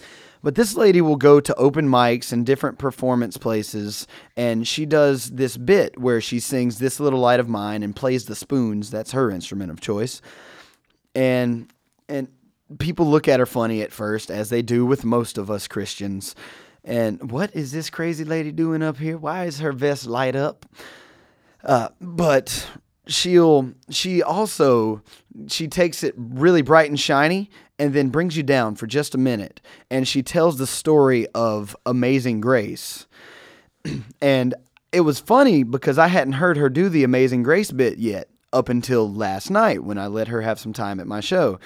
But 0.42 0.54
this 0.54 0.74
lady 0.74 1.02
will 1.02 1.16
go 1.16 1.38
to 1.38 1.54
open 1.54 1.86
mics 1.86 2.32
and 2.32 2.46
different 2.46 2.78
performance 2.78 3.36
places, 3.36 4.06
and 4.38 4.66
she 4.66 4.86
does 4.86 5.32
this 5.32 5.58
bit 5.58 5.98
where 6.00 6.22
she 6.22 6.40
sings 6.40 6.78
This 6.78 6.98
Little 6.98 7.20
Light 7.20 7.40
of 7.40 7.48
Mine 7.48 7.82
and 7.82 7.94
plays 7.94 8.24
the 8.24 8.34
spoons. 8.34 8.90
That's 8.90 9.12
her 9.12 9.30
instrument 9.30 9.70
of 9.70 9.80
choice. 9.80 10.22
And 11.14 11.70
and 12.08 12.28
people 12.78 13.06
look 13.06 13.28
at 13.28 13.40
her 13.40 13.46
funny 13.46 13.82
at 13.82 13.92
first, 13.92 14.30
as 14.30 14.50
they 14.50 14.62
do 14.62 14.84
with 14.86 15.04
most 15.04 15.38
of 15.38 15.50
us 15.50 15.68
Christians. 15.68 16.34
And 16.84 17.30
what 17.30 17.54
is 17.54 17.72
this 17.72 17.90
crazy 17.90 18.24
lady 18.24 18.52
doing 18.52 18.82
up 18.82 18.98
here? 18.98 19.16
Why 19.16 19.44
is 19.44 19.60
her 19.60 19.72
vest 19.72 20.06
light 20.06 20.34
up? 20.34 20.66
Uh, 21.64 21.88
but 22.00 22.68
she'll 23.06 23.72
she 23.90 24.22
also 24.22 25.02
she 25.48 25.66
takes 25.66 26.02
it 26.02 26.14
really 26.16 26.62
bright 26.62 26.88
and 26.88 27.00
shiny 27.00 27.50
and 27.78 27.94
then 27.94 28.10
brings 28.10 28.36
you 28.36 28.42
down 28.42 28.76
for 28.76 28.86
just 28.86 29.14
a 29.14 29.18
minute 29.18 29.60
and 29.90 30.06
she 30.06 30.22
tells 30.22 30.56
the 30.58 30.66
story 30.66 31.26
of 31.34 31.76
amazing 31.84 32.40
grace 32.40 33.06
and 34.20 34.54
it 34.92 35.00
was 35.00 35.18
funny 35.18 35.64
because 35.64 35.98
i 35.98 36.06
hadn't 36.06 36.34
heard 36.34 36.56
her 36.56 36.68
do 36.68 36.88
the 36.88 37.02
amazing 37.02 37.42
grace 37.42 37.72
bit 37.72 37.98
yet 37.98 38.28
up 38.52 38.68
until 38.68 39.12
last 39.12 39.50
night 39.50 39.82
when 39.82 39.98
i 39.98 40.06
let 40.06 40.28
her 40.28 40.42
have 40.42 40.60
some 40.60 40.72
time 40.72 41.00
at 41.00 41.06
my 41.06 41.18
show 41.18 41.58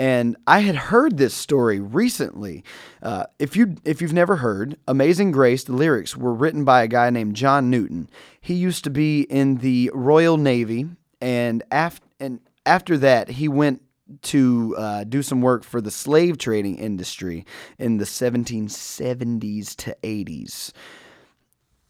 and 0.00 0.34
I 0.46 0.60
had 0.60 0.76
heard 0.76 1.18
this 1.18 1.34
story 1.34 1.78
recently. 1.78 2.64
Uh, 3.02 3.24
if 3.38 3.54
you 3.54 3.76
if 3.84 4.00
you've 4.00 4.14
never 4.14 4.36
heard, 4.36 4.78
"Amazing 4.88 5.30
Grace," 5.30 5.62
the 5.64 5.74
lyrics 5.74 6.16
were 6.16 6.32
written 6.32 6.64
by 6.64 6.82
a 6.82 6.88
guy 6.88 7.10
named 7.10 7.36
John 7.36 7.68
Newton. 7.68 8.08
He 8.40 8.54
used 8.54 8.82
to 8.84 8.90
be 8.90 9.24
in 9.24 9.56
the 9.56 9.90
Royal 9.92 10.38
Navy, 10.38 10.88
and 11.20 11.62
after 11.70 12.06
and 12.18 12.40
after 12.64 12.96
that, 12.96 13.28
he 13.28 13.46
went 13.46 13.82
to 14.22 14.74
uh, 14.78 15.04
do 15.04 15.22
some 15.22 15.42
work 15.42 15.64
for 15.64 15.82
the 15.82 15.90
slave 15.90 16.38
trading 16.38 16.78
industry 16.78 17.44
in 17.78 17.98
the 17.98 18.06
1770s 18.06 19.76
to 19.76 19.94
80s, 20.02 20.72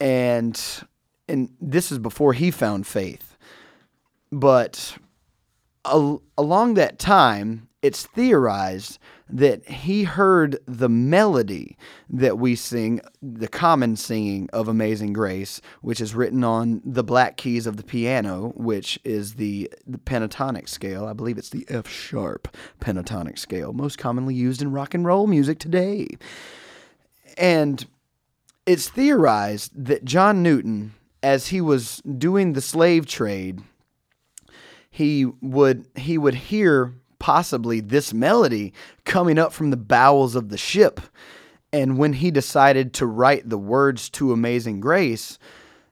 and 0.01 0.61
and 1.29 1.55
this 1.61 1.93
is 1.93 2.01
before 2.01 2.33
he 2.33 2.51
found 2.51 2.89
faith, 2.89 3.39
but 4.33 4.97
al- 5.85 6.23
along 6.37 6.75
that 6.75 6.99
time, 6.99 7.69
it's 7.83 8.05
theorized 8.05 8.99
that 9.29 9.67
he 9.67 10.05
heard 10.05 10.59
the 10.67 10.89
melody 10.89 11.79
that 12.11 12.39
we 12.39 12.55
sing, 12.55 13.01
the 13.23 13.49
common 13.49 13.97
singing 13.97 14.51
of 14.53 14.69
Amazing 14.69 15.13
Grace, 15.13 15.61
which 15.81 16.01
is 16.01 16.15
written 16.15 16.45
on 16.45 16.83
the 16.85 17.05
black 17.05 17.37
keys 17.37 17.67
of 17.67 17.77
the 17.77 17.83
piano, 17.83 18.53
which 18.57 18.99
is 19.05 19.35
the, 19.35 19.71
the 19.87 19.99
pentatonic 19.99 20.69
scale. 20.69 21.07
I 21.07 21.13
believe 21.13 21.39
it's 21.39 21.51
the 21.51 21.65
F 21.69 21.89
sharp 21.89 22.55
pentatonic 22.81 23.39
scale, 23.39 23.73
most 23.73 23.99
commonly 23.99 24.35
used 24.35 24.61
in 24.61 24.73
rock 24.73 24.93
and 24.93 25.07
roll 25.07 25.27
music 25.27 25.59
today. 25.59 26.09
And 27.39 27.87
it's 28.67 28.89
theorized 28.89 29.73
that 29.87 30.05
John 30.05 30.43
Newton, 30.43 30.95
as 31.23 31.49
he 31.49 31.61
was 31.61 32.03
doing 32.03 32.53
the 32.53 32.61
slave 32.61 33.07
trade, 33.07 33.61
he 34.91 35.25
would 35.41 35.87
he 35.95 36.19
would 36.19 36.35
hear 36.35 36.95
possibly 37.21 37.79
this 37.79 38.13
melody 38.13 38.73
coming 39.05 39.39
up 39.39 39.53
from 39.53 39.71
the 39.71 39.77
bowels 39.77 40.35
of 40.35 40.49
the 40.49 40.59
ship. 40.59 41.01
And 41.73 41.97
when 41.99 42.15
he 42.15 42.33
decided 42.33 42.93
to 42.95 43.07
write 43.07 43.49
the 43.49 43.59
words 43.59 44.11
to 44.11 44.33
Amazing 44.33 44.81
Grace, 44.81 45.39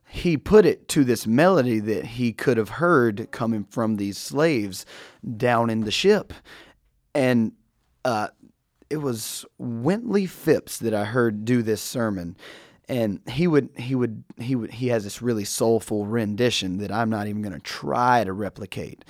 he 0.08 0.36
put 0.36 0.66
it 0.66 0.88
to 0.88 1.04
this 1.04 1.26
melody 1.26 1.78
that 1.78 2.04
he 2.04 2.32
could 2.32 2.56
have 2.56 2.70
heard 2.70 3.28
coming 3.30 3.64
from 3.70 3.96
these 3.96 4.18
slaves 4.18 4.84
down 5.36 5.70
in 5.70 5.82
the 5.82 5.90
ship. 5.92 6.32
And 7.14 7.52
uh, 8.04 8.28
it 8.90 8.96
was 8.96 9.44
Wintley 9.60 10.28
Phipps 10.28 10.78
that 10.78 10.94
I 10.94 11.04
heard 11.04 11.44
do 11.44 11.62
this 11.62 11.82
sermon. 11.82 12.36
And 12.88 13.20
he 13.28 13.46
would 13.46 13.68
he 13.76 13.94
would 13.94 14.24
he 14.38 14.56
would 14.56 14.70
he 14.70 14.88
has 14.88 15.04
this 15.04 15.20
really 15.20 15.44
soulful 15.44 16.06
rendition 16.06 16.78
that 16.78 16.90
I'm 16.90 17.10
not 17.10 17.26
even 17.26 17.42
going 17.42 17.52
to 17.52 17.60
try 17.60 18.24
to 18.24 18.32
replicate. 18.32 19.04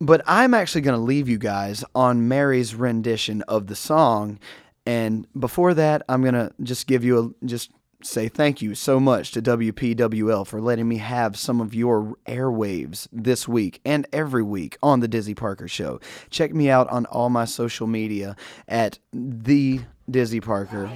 But 0.00 0.22
I'm 0.26 0.54
actually 0.54 0.82
going 0.82 0.98
to 0.98 1.04
leave 1.04 1.28
you 1.28 1.38
guys 1.38 1.84
on 1.94 2.28
Mary's 2.28 2.74
rendition 2.74 3.42
of 3.42 3.68
the 3.68 3.76
song 3.76 4.38
and 4.86 5.26
before 5.38 5.74
that, 5.74 6.02
I'm 6.08 6.22
going 6.22 6.34
to 6.34 6.52
just 6.62 6.86
give 6.86 7.04
you 7.04 7.34
a 7.42 7.46
just 7.46 7.70
say 8.02 8.28
thank 8.28 8.60
you 8.60 8.74
so 8.74 9.00
much 9.00 9.32
to 9.32 9.40
WPWL 9.40 10.46
for 10.46 10.60
letting 10.60 10.86
me 10.86 10.98
have 10.98 11.38
some 11.38 11.58
of 11.62 11.74
your 11.74 12.16
airwaves 12.26 13.08
this 13.10 13.48
week 13.48 13.80
and 13.86 14.06
every 14.12 14.42
week 14.42 14.76
on 14.82 15.00
the 15.00 15.08
Dizzy 15.08 15.34
Parker 15.34 15.68
Show. 15.68 16.00
Check 16.28 16.52
me 16.52 16.68
out 16.68 16.86
on 16.90 17.06
all 17.06 17.30
my 17.30 17.46
social 17.46 17.86
media 17.86 18.36
at 18.68 18.98
the 19.14 19.80
Dizzy 20.10 20.40
Parker 20.40 20.90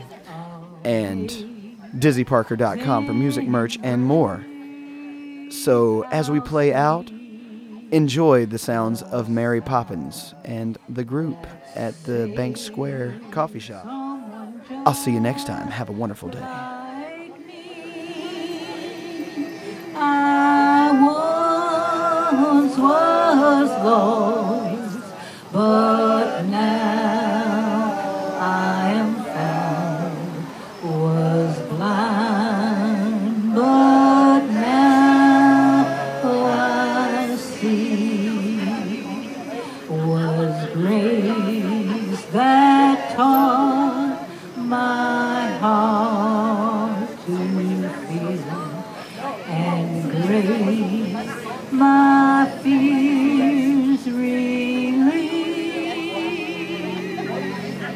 and 0.84 1.30
dizzyparker.com 1.96 3.06
for 3.06 3.14
music 3.14 3.46
merch 3.48 3.78
and 3.82 4.04
more. 4.04 4.44
So 5.50 6.04
as 6.10 6.30
we 6.30 6.40
play 6.40 6.74
out, 6.74 7.10
enjoy 7.90 8.46
the 8.46 8.58
sounds 8.58 9.02
of 9.02 9.28
Mary 9.28 9.60
Poppins 9.60 10.34
and 10.44 10.78
the 10.88 11.04
group 11.04 11.46
at 11.74 11.94
the 12.04 12.32
Bank 12.36 12.56
Square 12.56 13.20
coffee 13.30 13.58
shop. 13.58 13.84
I'll 14.86 14.94
see 14.94 15.12
you 15.12 15.20
next 15.20 15.46
time. 15.46 15.68
Have 15.68 15.88
a 15.88 15.92
wonderful 15.92 16.28
day. 16.28 16.44
I 20.00 20.92
once 22.32 22.78
was 22.78 23.68
lost, 23.84 25.14
but 25.52 26.42
now 26.44 27.07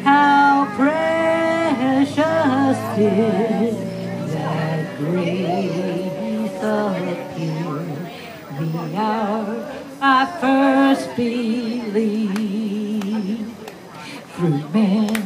How 0.04 0.66
precious 0.74 2.16
did 2.96 3.74
that 4.32 4.98
grace 4.98 6.62
appear 7.12 7.74
the 8.58 8.96
hour 8.96 9.56
I 10.00 10.26
first 10.40 11.06
believed 11.14 12.32
through 14.34 14.62
many 14.70 15.21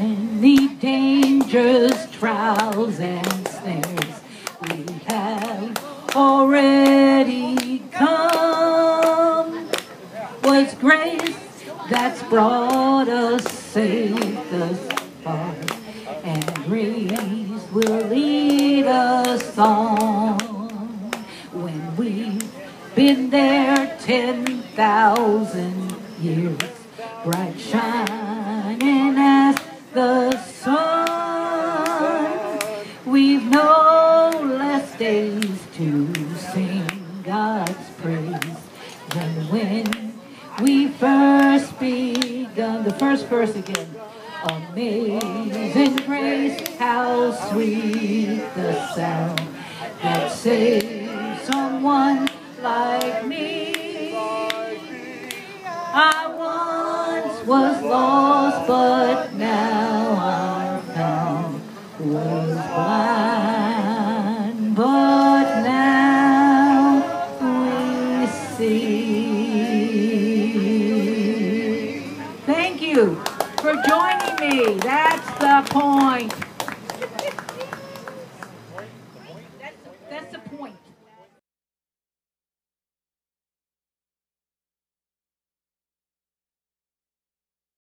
The 42.87 42.93
first 42.93 43.27
verse 43.27 43.57
again. 43.57 43.89
Amazing 44.49 45.97
grace, 46.07 46.77
how 46.79 47.33
sweet 47.33 48.39
the 48.55 48.95
sound 48.95 49.41
that 50.03 50.31
saves 50.31 51.43
someone 51.43 52.29
like 52.63 53.27
me. 53.27 54.15
I 55.67 56.29
once 56.29 57.45
was 57.45 57.83
lost, 57.83 58.69
but 58.69 59.33
now 59.35 60.21
I'm 60.21 60.83
found. 60.95 61.63
Was 61.99 62.55
blind, 62.55 63.26
see. 74.67 74.79
Thank 74.81 75.06